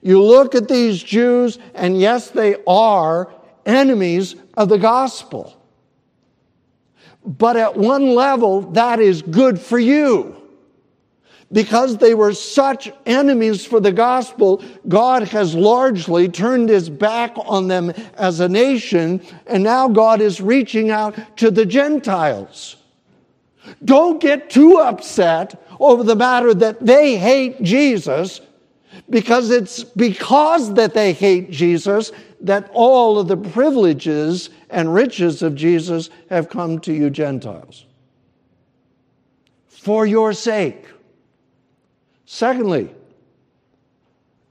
[0.00, 3.32] You look at these Jews, and yes, they are
[3.66, 5.54] enemies of the gospel.
[7.24, 10.34] But at one level, that is good for you.
[11.50, 17.68] Because they were such enemies for the gospel, God has largely turned his back on
[17.68, 22.76] them as a nation, and now God is reaching out to the Gentiles.
[23.84, 28.40] Don't get too upset over the matter that they hate Jesus
[29.10, 35.54] because it's because that they hate Jesus that all of the privileges and riches of
[35.54, 37.86] Jesus have come to you Gentiles.
[39.66, 40.86] For your sake.
[42.26, 42.94] Secondly,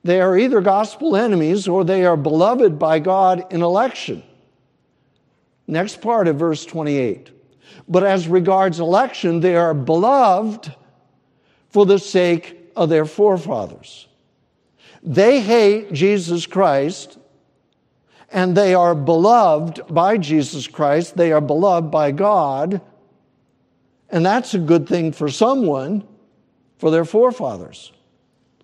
[0.04, 4.24] they are either gospel enemies or they are beloved by God in election.
[5.68, 7.32] Next part of verse 28.
[7.88, 10.74] But as regards election, they are beloved
[11.70, 14.07] for the sake of their forefathers.
[15.08, 17.18] They hate Jesus Christ
[18.30, 21.16] and they are beloved by Jesus Christ.
[21.16, 22.82] They are beloved by God.
[24.10, 26.06] And that's a good thing for someone,
[26.78, 27.94] for their forefathers.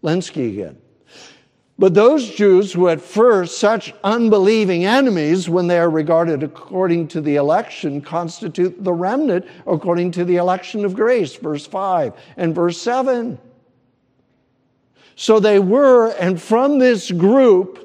[0.03, 0.77] Lenski again.
[1.79, 7.21] But those Jews who at first such unbelieving enemies when they are regarded according to
[7.21, 12.81] the election constitute the remnant according to the election of grace, verse 5 and verse
[12.81, 13.39] 7.
[15.15, 17.79] So they were, and from this group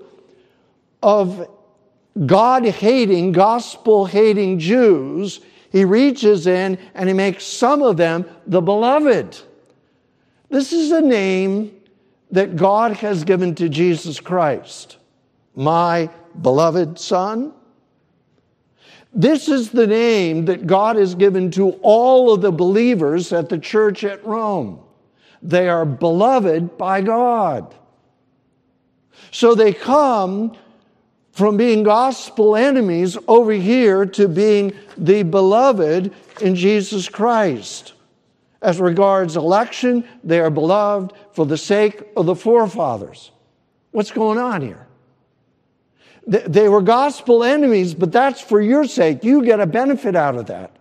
[1.02, 1.48] of
[2.26, 8.60] God hating, gospel hating Jews, he reaches in and he makes some of them the
[8.60, 9.38] beloved.
[10.48, 11.74] This is a name
[12.30, 14.96] that God has given to Jesus Christ,
[15.54, 16.10] my
[16.40, 17.52] beloved Son.
[19.12, 23.58] This is the name that God has given to all of the believers at the
[23.58, 24.80] church at Rome.
[25.42, 27.74] They are beloved by God.
[29.30, 30.56] So they come
[31.32, 37.92] from being gospel enemies over here to being the beloved in Jesus Christ.
[38.60, 43.30] As regards election, they are beloved for the sake of the forefathers.
[43.92, 44.88] What's going on here?
[46.26, 49.24] They were gospel enemies, but that's for your sake.
[49.24, 50.77] You get a benefit out of that.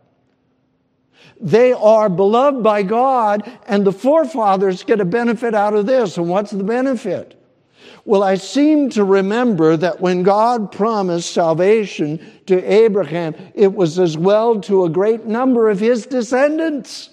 [1.40, 6.18] They are beloved by God, and the forefathers get a benefit out of this.
[6.18, 7.34] And what's the benefit?
[8.06, 14.18] Well, I seem to remember that when God promised salvation to Abraham, it was as
[14.18, 17.10] well to a great number of his descendants.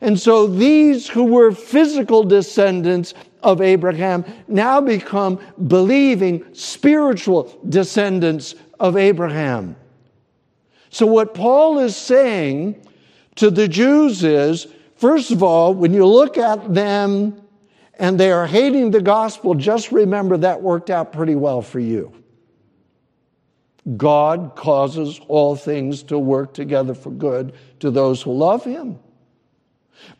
[0.00, 8.96] And so these who were physical descendants of Abraham now become believing spiritual descendants of
[8.96, 9.76] Abraham.
[10.96, 12.82] So, what Paul is saying
[13.34, 17.38] to the Jews is first of all, when you look at them
[17.98, 22.14] and they are hating the gospel, just remember that worked out pretty well for you.
[23.98, 28.98] God causes all things to work together for good to those who love him.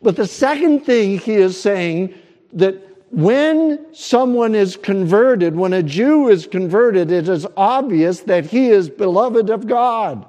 [0.03, 2.13] But the second thing he is saying
[2.53, 2.75] that
[3.09, 8.91] when someone is converted, when a Jew is converted, it is obvious that he is
[8.91, 10.27] beloved of God.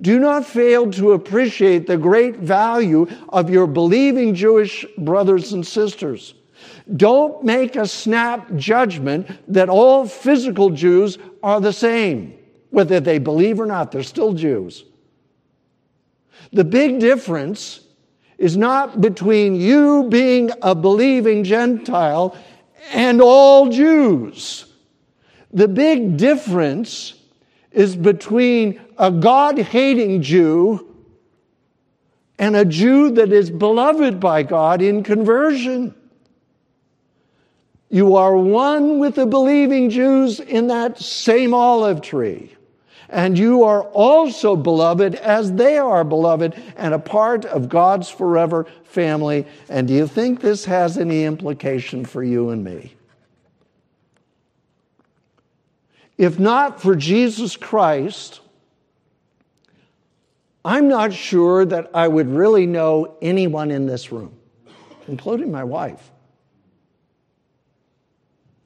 [0.00, 6.34] Do not fail to appreciate the great value of your believing Jewish brothers and sisters.
[6.96, 12.38] Don't make a snap judgment that all physical Jews are the same.
[12.70, 14.84] Whether they believe or not, they're still Jews.
[16.52, 17.80] The big difference
[18.38, 22.36] is not between you being a believing Gentile
[22.92, 24.66] and all Jews.
[25.52, 27.14] The big difference
[27.72, 30.88] is between a God hating Jew
[32.38, 35.94] and a Jew that is beloved by God in conversion.
[37.88, 42.56] You are one with the believing Jews in that same olive tree
[43.12, 48.66] and you are also beloved as they are beloved and a part of God's forever
[48.84, 49.46] family.
[49.68, 52.94] And do you think this has any implication for you and me?
[56.22, 58.42] If not for Jesus Christ,
[60.64, 64.32] I'm not sure that I would really know anyone in this room,
[65.08, 66.12] including my wife.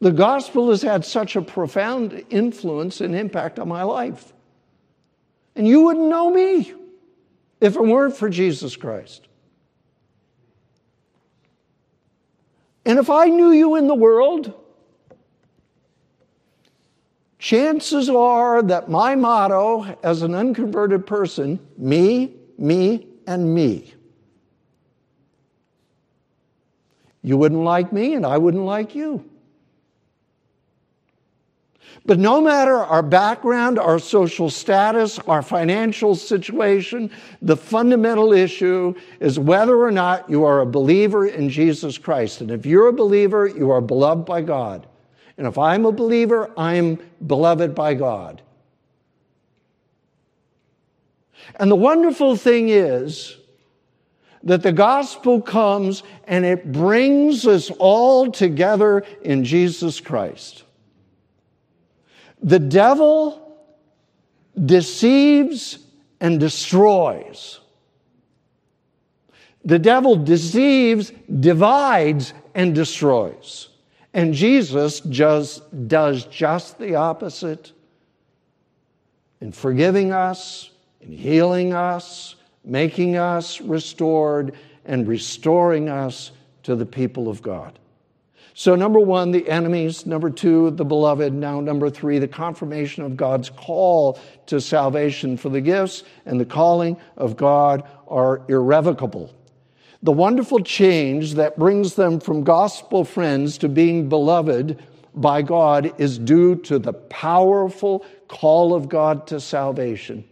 [0.00, 4.34] The gospel has had such a profound influence and impact on my life.
[5.54, 6.74] And you wouldn't know me
[7.62, 9.28] if it weren't for Jesus Christ.
[12.84, 14.52] And if I knew you in the world,
[17.46, 23.94] chances are that my motto as an unconverted person me, me, and me.
[27.22, 29.24] You wouldn't like me, and I wouldn't like you.
[32.04, 39.38] But no matter our background, our social status, our financial situation, the fundamental issue is
[39.38, 42.40] whether or not you are a believer in Jesus Christ.
[42.40, 44.88] And if you're a believer, you are beloved by God.
[45.38, 48.42] And if I'm a believer, I'm beloved by God.
[51.56, 53.36] And the wonderful thing is
[54.42, 60.62] that the gospel comes and it brings us all together in Jesus Christ.
[62.42, 63.58] The devil
[64.64, 65.78] deceives
[66.20, 67.60] and destroys.
[69.64, 73.68] The devil deceives, divides, and destroys.
[74.16, 77.72] And Jesus just does just the opposite
[79.42, 80.70] in forgiving us,
[81.02, 84.54] in healing us, making us restored,
[84.86, 87.78] and restoring us to the people of God.
[88.54, 90.06] So, number one, the enemies.
[90.06, 91.34] Number two, the beloved.
[91.34, 96.46] Now, number three, the confirmation of God's call to salvation for the gifts and the
[96.46, 99.34] calling of God are irrevocable.
[100.02, 104.82] The wonderful change that brings them from gospel friends to being beloved
[105.14, 110.24] by God is due to the powerful call of God to salvation.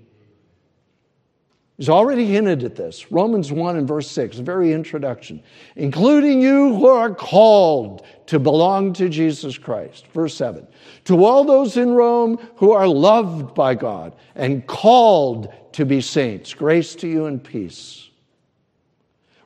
[1.77, 3.11] He's already hinted at this.
[3.11, 5.43] Romans 1 and verse 6, very introduction.
[5.75, 10.07] Including you who are called to belong to Jesus Christ.
[10.09, 10.69] Verse 7.
[11.07, 16.55] To all those in Rome who are loved by God and called to be saints,
[16.55, 18.09] grace to you and peace.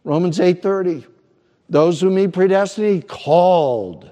[0.08, 1.04] Romans 8:30.
[1.68, 4.10] Those whom he predestined, he called.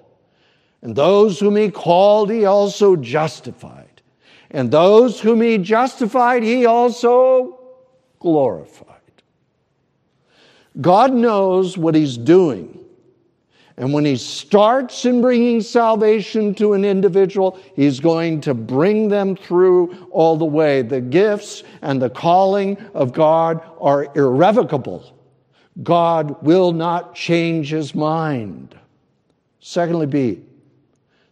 [0.82, 4.02] And those whom he called, he also justified.
[4.50, 7.58] And those whom he justified, he also
[8.20, 8.96] glorified.
[10.80, 12.78] God knows what He's doing.
[13.78, 19.36] And when He starts in bringing salvation to an individual, He's going to bring them
[19.36, 20.82] through all the way.
[20.82, 25.15] The gifts and the calling of God are irrevocable.
[25.82, 28.78] God will not change His mind.
[29.60, 30.40] Secondly, B,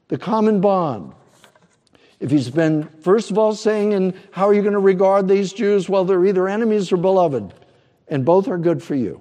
[0.08, 1.14] the common bond
[2.24, 5.52] if he's been, first of all, saying, and how are you going to regard these
[5.52, 5.90] Jews?
[5.90, 7.52] Well, they're either enemies or beloved,
[8.08, 9.20] and both are good for you.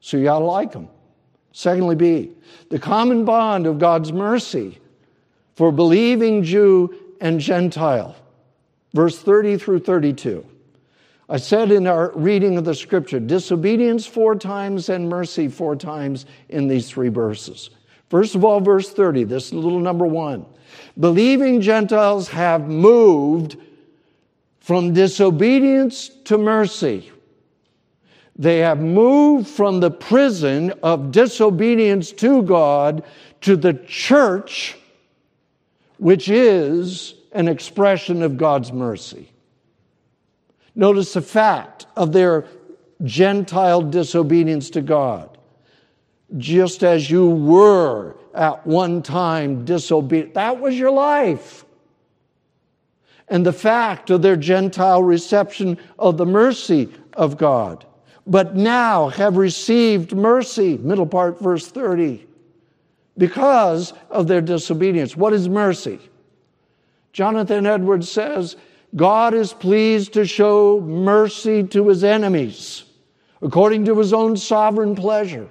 [0.00, 0.88] So you ought to like them.
[1.50, 2.30] Secondly, B,
[2.68, 4.78] the common bond of God's mercy
[5.56, 8.14] for believing Jew and Gentile.
[8.94, 10.46] Verse 30 through 32.
[11.30, 16.26] I said in our reading of the scripture, disobedience four times and mercy four times
[16.48, 17.70] in these three verses.
[18.08, 20.44] First of all, verse 30, this little number one.
[20.98, 23.56] Believing Gentiles have moved
[24.58, 27.12] from disobedience to mercy.
[28.34, 33.04] They have moved from the prison of disobedience to God
[33.42, 34.76] to the church,
[35.98, 39.29] which is an expression of God's mercy.
[40.80, 42.46] Notice the fact of their
[43.04, 45.36] Gentile disobedience to God.
[46.38, 50.32] Just as you were at one time disobedient.
[50.32, 51.66] That was your life.
[53.28, 57.84] And the fact of their Gentile reception of the mercy of God.
[58.26, 62.26] But now have received mercy, middle part, verse 30,
[63.18, 65.14] because of their disobedience.
[65.14, 65.98] What is mercy?
[67.12, 68.56] Jonathan Edwards says,
[68.94, 72.84] God is pleased to show mercy to his enemies
[73.42, 75.48] according to his own sovereign pleasure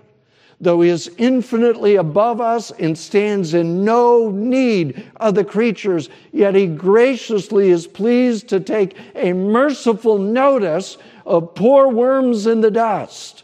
[0.61, 6.53] though he is infinitely above us and stands in no need of the creatures, yet
[6.53, 13.43] he graciously is pleased to take a merciful notice of poor worms in the dust.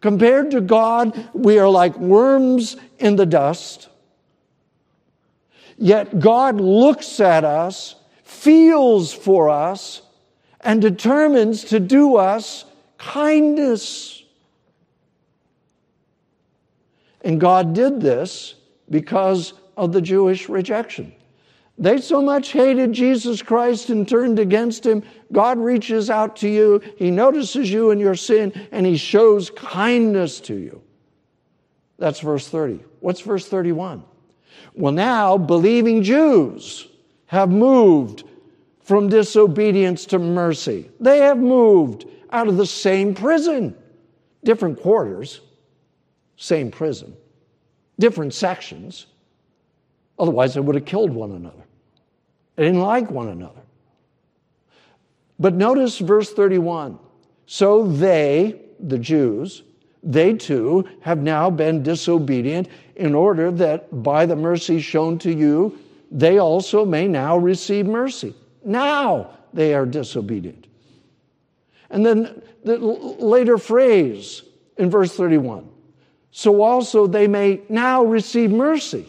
[0.00, 3.88] Compared to God, we are like worms in the dust.
[5.76, 7.96] Yet God looks at us,
[8.44, 10.02] feels for us,
[10.60, 12.66] and determines to do us
[12.98, 14.22] kindness.
[17.22, 18.54] And God did this
[18.90, 21.14] because of the Jewish rejection.
[21.78, 25.02] They so much hated Jesus Christ and turned against him.
[25.32, 30.38] God reaches out to you, He notices you and your sin, and He shows kindness
[30.40, 30.82] to you.
[31.98, 32.80] That's verse 30.
[33.00, 34.04] What's verse 31?
[34.74, 36.88] Well, now believing Jews
[37.26, 38.24] have moved
[38.84, 40.90] from disobedience to mercy.
[41.00, 43.74] They have moved out of the same prison,
[44.44, 45.40] different quarters,
[46.36, 47.16] same prison,
[47.98, 49.06] different sections.
[50.18, 51.64] Otherwise, they would have killed one another.
[52.56, 53.62] They didn't like one another.
[55.38, 56.98] But notice verse 31.
[57.46, 59.62] So they, the Jews,
[60.02, 65.78] they too have now been disobedient in order that by the mercy shown to you,
[66.10, 68.34] they also may now receive mercy.
[68.64, 70.66] Now they are disobedient.
[71.90, 74.42] And then the later phrase
[74.76, 75.68] in verse 31
[76.36, 79.06] so also they may now receive mercy.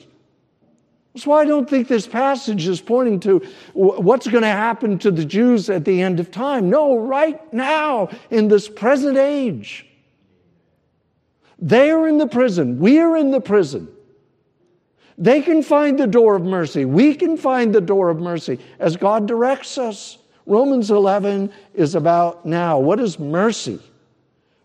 [1.12, 3.40] That's why I don't think this passage is pointing to
[3.74, 6.70] what's going to happen to the Jews at the end of time.
[6.70, 9.88] No, right now, in this present age.
[11.58, 12.78] They are in the prison.
[12.78, 13.88] We are in the prison.
[15.18, 16.86] They can find the door of mercy.
[16.86, 20.18] We can find the door of mercy as God directs us.
[20.46, 22.78] Romans 11 is about now.
[22.80, 23.80] What is mercy?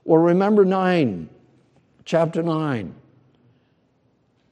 [0.05, 1.29] Well, remember 9,
[2.05, 2.95] chapter 9.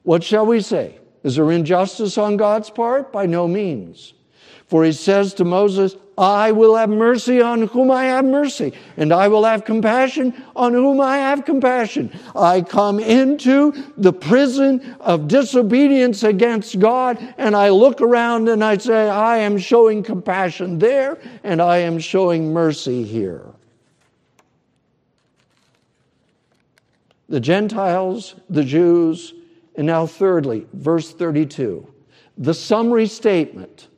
[0.03, 0.97] What shall we say?
[1.23, 3.11] Is there injustice on God's part?
[3.11, 4.13] By no means.
[4.69, 9.11] For he says to Moses, I will have mercy on whom I have mercy, and
[9.11, 12.11] I will have compassion on whom I have compassion.
[12.35, 18.77] I come into the prison of disobedience against God, and I look around and I
[18.77, 23.47] say, I am showing compassion there, and I am showing mercy here.
[27.27, 29.33] The Gentiles, the Jews,
[29.73, 31.91] and now, thirdly, verse 32,
[32.37, 33.88] the summary statement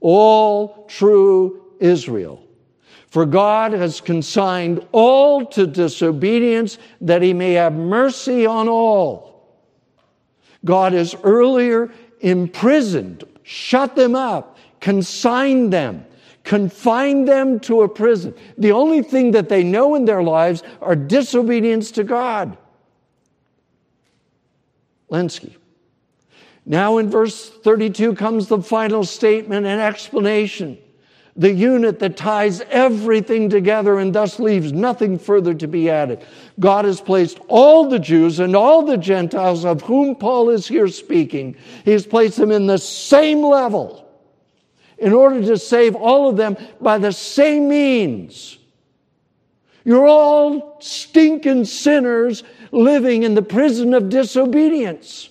[0.00, 2.42] all true Israel.
[3.08, 9.56] For God has consigned all to disobedience that he may have mercy on all.
[10.64, 16.04] God has earlier imprisoned, shut them up, consigned them,
[16.44, 18.34] confined them to a prison.
[18.58, 22.58] The only thing that they know in their lives are disobedience to God.
[25.10, 25.56] Lenski.
[26.68, 30.76] Now, in verse 32 comes the final statement and explanation,
[31.36, 36.26] the unit that ties everything together and thus leaves nothing further to be added.
[36.58, 40.88] God has placed all the Jews and all the Gentiles of whom Paul is here
[40.88, 41.54] speaking,
[41.84, 44.04] He has placed them in the same level
[44.98, 48.58] in order to save all of them by the same means.
[49.84, 52.42] You're all stinking sinners
[52.72, 55.28] living in the prison of disobedience.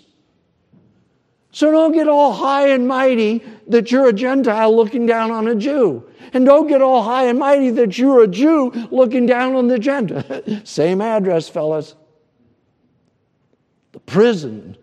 [1.55, 5.55] So don't get all high and mighty that you're a Gentile looking down on a
[5.55, 6.05] Jew.
[6.33, 9.79] And don't get all high and mighty that you're a Jew looking down on the
[9.79, 10.41] Gentile.
[10.65, 11.95] Same address, fellas.
[13.93, 14.75] The prison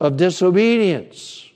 [0.00, 1.48] of disobedience.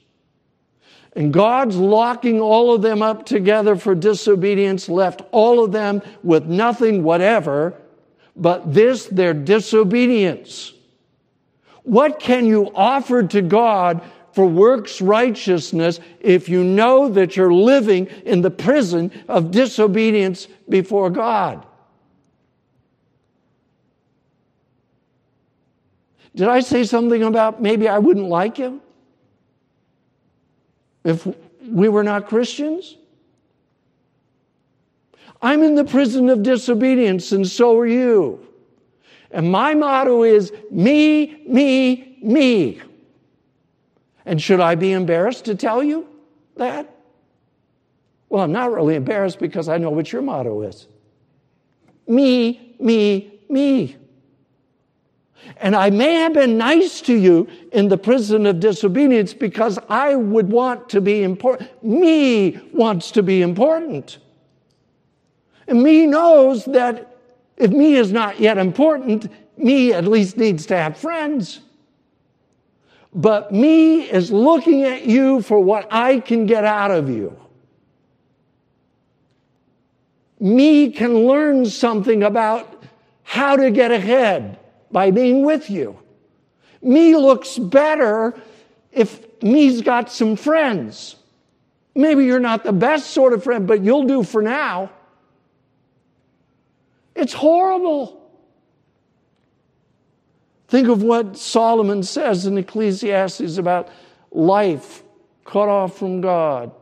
[1.16, 6.44] And God's locking all of them up together for disobedience, left all of them with
[6.44, 7.74] nothing whatever
[8.36, 10.74] but this, their disobedience.
[11.84, 14.02] What can you offer to God
[14.32, 21.10] for works righteousness if you know that you're living in the prison of disobedience before
[21.10, 21.66] God?
[26.34, 28.80] Did I say something about maybe I wouldn't like you
[31.04, 31.26] if
[31.68, 32.96] we were not Christians?
[35.42, 38.46] I'm in the prison of disobedience, and so are you.
[39.32, 42.80] And my motto is me, me, me.
[44.24, 46.06] And should I be embarrassed to tell you
[46.56, 46.88] that?
[48.28, 50.86] Well, I'm not really embarrassed because I know what your motto is
[52.06, 53.96] me, me, me.
[55.56, 60.14] And I may have been nice to you in the prison of disobedience because I
[60.14, 61.82] would want to be important.
[61.82, 64.18] Me wants to be important.
[65.66, 67.11] And me knows that
[67.62, 71.60] if me is not yet important, me at least needs to have friends.
[73.14, 77.38] But me is looking at you for what I can get out of you.
[80.40, 82.82] Me can learn something about
[83.22, 84.58] how to get ahead
[84.90, 85.96] by being with you.
[86.82, 88.34] Me looks better
[88.90, 91.14] if me's got some friends.
[91.94, 94.90] Maybe you're not the best sort of friend, but you'll do for now.
[97.14, 98.22] It's horrible.
[100.68, 103.88] Think of what Solomon says in Ecclesiastes about
[104.30, 105.02] life
[105.44, 106.72] cut off from God.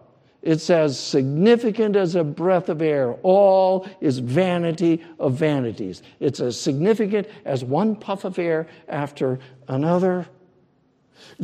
[0.43, 3.13] It's as significant as a breath of air.
[3.23, 6.03] All is vanity of vanities.
[6.19, 10.27] It's as significant as one puff of air after another.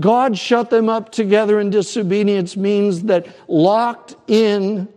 [0.01, 4.89] God shut them up together in disobedience means that locked in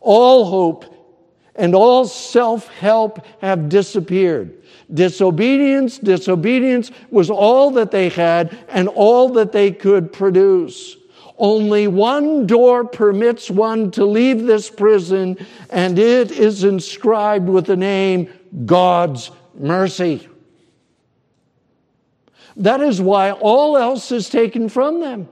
[0.00, 0.95] all hope
[1.56, 4.62] and all self help have disappeared.
[4.92, 10.96] Disobedience, disobedience was all that they had and all that they could produce.
[11.38, 15.36] Only one door permits one to leave this prison,
[15.70, 18.32] and it is inscribed with the name
[18.64, 20.28] God's mercy.
[22.56, 25.28] That is why all else is taken from them.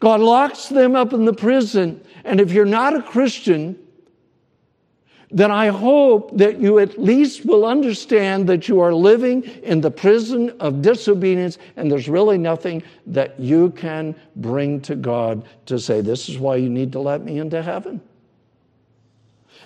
[0.00, 2.02] God locks them up in the prison.
[2.24, 3.78] And if you're not a Christian,
[5.30, 9.90] then I hope that you at least will understand that you are living in the
[9.90, 16.00] prison of disobedience and there's really nothing that you can bring to God to say,
[16.00, 18.00] This is why you need to let me into heaven.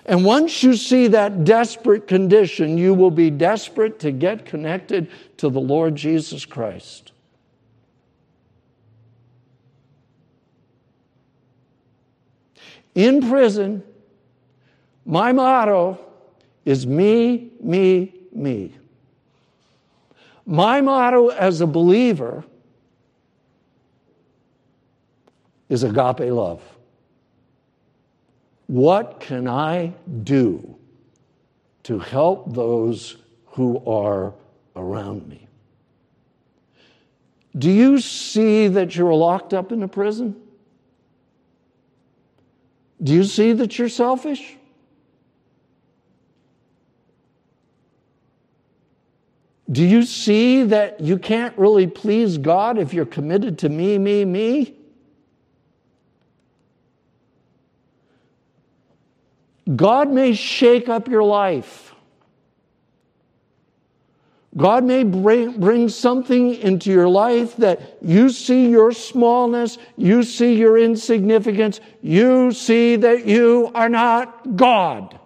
[0.05, 5.49] And once you see that desperate condition, you will be desperate to get connected to
[5.49, 7.11] the Lord Jesus Christ.
[12.95, 13.83] In prison,
[15.05, 15.99] my motto
[16.65, 18.75] is me, me, me.
[20.45, 22.43] My motto as a believer
[25.69, 26.61] is agape love.
[28.67, 29.93] What can I
[30.23, 30.75] do
[31.83, 34.33] to help those who are
[34.75, 35.47] around me?
[37.57, 40.35] Do you see that you're locked up in a prison?
[43.03, 44.57] Do you see that you're selfish?
[49.71, 54.25] Do you see that you can't really please God if you're committed to me, me,
[54.25, 54.75] me?
[59.73, 61.93] God may shake up your life.
[64.57, 70.55] God may bring, bring something into your life that you see your smallness, you see
[70.55, 75.20] your insignificance, you see that you are not God.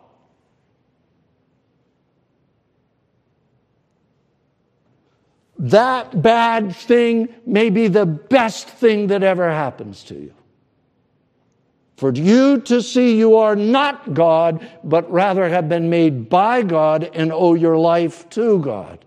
[5.71, 10.33] That bad thing may be the best thing that ever happens to you.
[11.97, 17.09] For you to see you are not God, but rather have been made by God
[17.13, 19.03] and owe your life to God.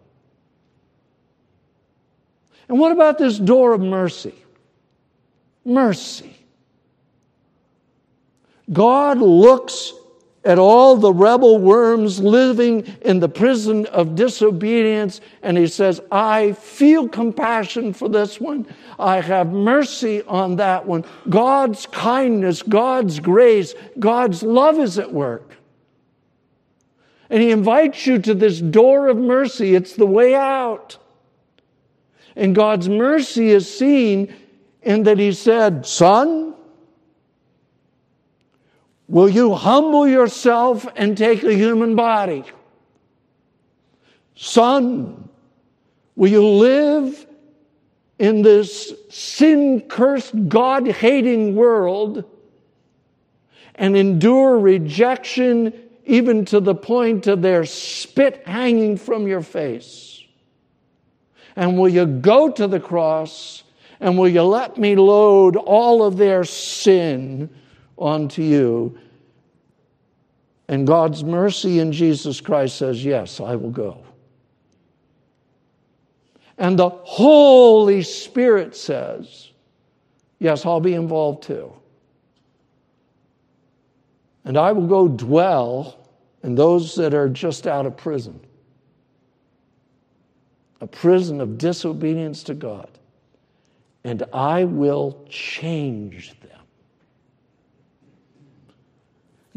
[2.68, 4.34] And what about this door of mercy?
[5.64, 6.34] Mercy.
[8.72, 9.92] God looks
[10.44, 16.52] at all the rebel worms living in the prison of disobedience, and he says, I
[16.52, 18.66] feel compassion for this one.
[18.98, 21.04] I have mercy on that one.
[21.28, 25.56] God's kindness, God's grace, God's love is at work.
[27.30, 29.74] And he invites you to this door of mercy.
[29.74, 30.96] It's the way out.
[32.36, 34.34] And God's mercy is seen
[34.82, 36.47] in that he said, Son,
[39.08, 42.44] Will you humble yourself and take a human body?
[44.34, 45.28] Son,
[46.14, 47.26] will you live
[48.18, 52.24] in this sin cursed, God hating world
[53.74, 55.72] and endure rejection
[56.04, 60.22] even to the point of their spit hanging from your face?
[61.56, 63.62] And will you go to the cross
[64.00, 67.50] and will you let me load all of their sin?
[67.98, 68.98] Onto you.
[70.68, 74.04] And God's mercy in Jesus Christ says, Yes, I will go.
[76.58, 79.50] And the Holy Spirit says,
[80.38, 81.72] Yes, I'll be involved too.
[84.44, 85.98] And I will go dwell
[86.42, 88.40] in those that are just out of prison
[90.80, 92.88] a prison of disobedience to God.
[94.04, 96.47] And I will change them.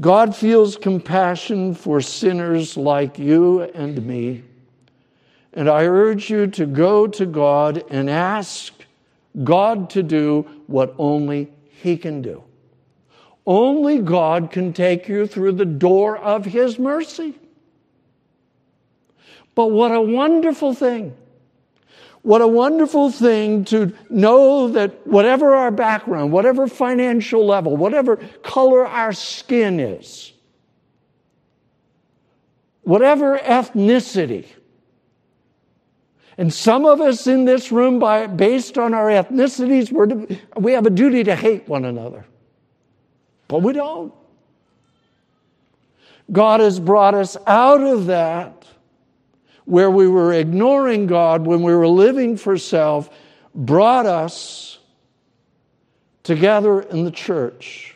[0.02, 4.44] God feels compassion for sinners like you and me.
[5.54, 8.74] And I urge you to go to God and ask
[9.44, 12.44] God to do what only He can do.
[13.46, 17.36] Only God can take you through the door of His mercy.
[19.54, 21.16] But what a wonderful thing
[22.24, 28.86] what a wonderful thing to know that whatever our background, whatever financial level, whatever color
[28.86, 30.34] our skin is,
[32.84, 34.46] whatever ethnicity,
[36.38, 40.08] and some of us in this room, by, based on our ethnicities, we're,
[40.58, 42.26] we have a duty to hate one another.
[43.48, 44.14] But we don't.
[46.32, 48.66] God has brought us out of that
[49.72, 53.10] where we were ignoring God, when we were living for self,
[53.56, 54.80] brought us
[56.24, 57.96] together in the church.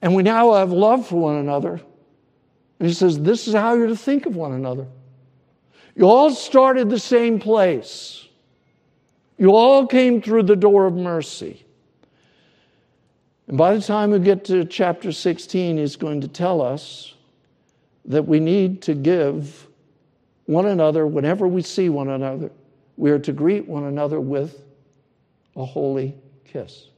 [0.00, 1.82] And we now have love for one another.
[2.78, 4.86] And he says, This is how you're to think of one another.
[5.94, 8.26] You all started the same place.
[9.36, 11.66] You all came through the door of mercy.
[13.48, 17.12] And by the time we get to chapter 16, he's going to tell us
[18.06, 19.66] that we need to give
[20.50, 22.50] one another, whenever we see one another,
[22.96, 24.60] we are to greet one another with
[25.54, 26.88] a holy kiss.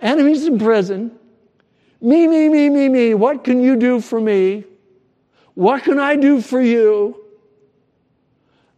[0.00, 1.12] Enemies in prison.
[2.00, 3.12] Me, me, me, me, me.
[3.12, 4.64] What can you do for me?
[5.52, 7.26] What can I do for you?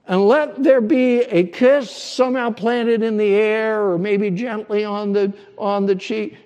[0.08, 5.12] And let there be a kiss somehow planted in the air or maybe gently on
[5.12, 6.36] the, on the cheek.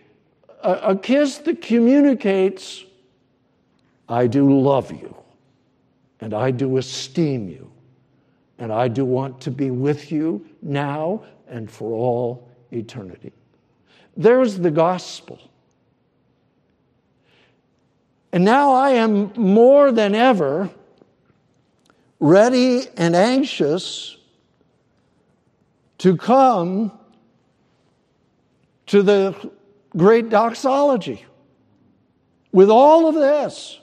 [0.63, 2.85] A, a kiss that communicates,
[4.07, 5.19] I do love you
[6.21, 7.71] and I do esteem you
[8.59, 13.33] and I do want to be with you now and for all eternity.
[14.17, 15.39] There's the gospel.
[18.33, 20.71] And now I am more than ever
[22.21, 24.17] ready and anxious
[25.99, 26.93] to come
[28.87, 29.51] to the
[29.97, 31.25] great doxology.
[32.51, 33.79] With all of this,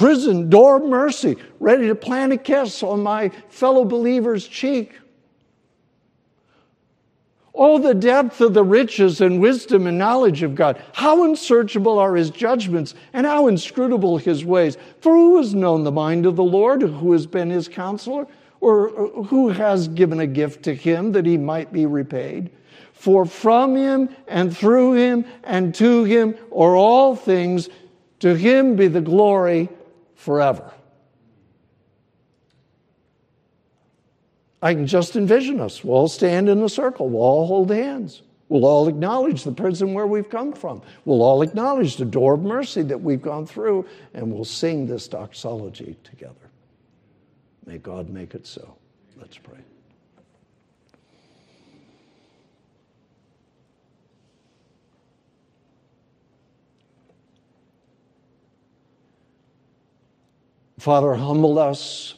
[0.00, 4.98] prison, door of mercy, ready to plant a kiss on my fellow believer's cheek.
[7.54, 10.82] Oh, the depth of the riches and wisdom and knowledge of God.
[10.94, 14.78] How unsearchable are his judgments and how inscrutable his ways.
[15.02, 16.80] For who has known the mind of the Lord?
[16.80, 18.26] Who has been his counselor?
[18.62, 22.48] Or uh, who has given a gift to him that he might be repaid?
[22.94, 27.68] For from him and through him and to him are all things.
[28.20, 29.68] To him be the glory
[30.20, 30.70] forever.
[34.62, 35.82] I can just envision us.
[35.82, 37.08] We'll all stand in a circle.
[37.08, 38.20] We'll all hold hands.
[38.50, 40.82] We'll all acknowledge the prison where we've come from.
[41.06, 45.08] We'll all acknowledge the door of mercy that we've gone through, and we'll sing this
[45.08, 46.34] doxology together.
[47.64, 48.76] May God make it so.
[49.16, 49.60] Let's pray.
[60.80, 62.14] Father, humble us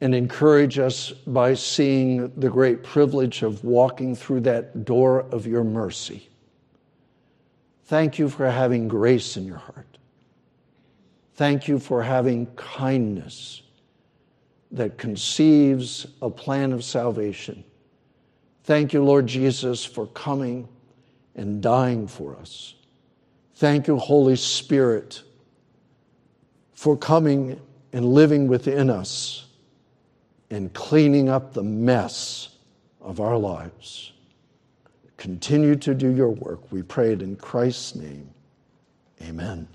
[0.00, 5.64] and encourage us by seeing the great privilege of walking through that door of your
[5.64, 6.28] mercy.
[7.86, 9.98] Thank you for having grace in your heart.
[11.34, 13.62] Thank you for having kindness
[14.70, 17.64] that conceives a plan of salvation.
[18.62, 20.68] Thank you, Lord Jesus, for coming
[21.34, 22.76] and dying for us.
[23.56, 25.24] Thank you, Holy Spirit,
[26.78, 27.60] for coming
[27.92, 29.46] and living within us
[30.48, 32.50] and cleaning up the mess
[33.00, 34.12] of our lives.
[35.16, 36.70] Continue to do your work.
[36.70, 38.30] We pray it in Christ's name.
[39.20, 39.66] Amen.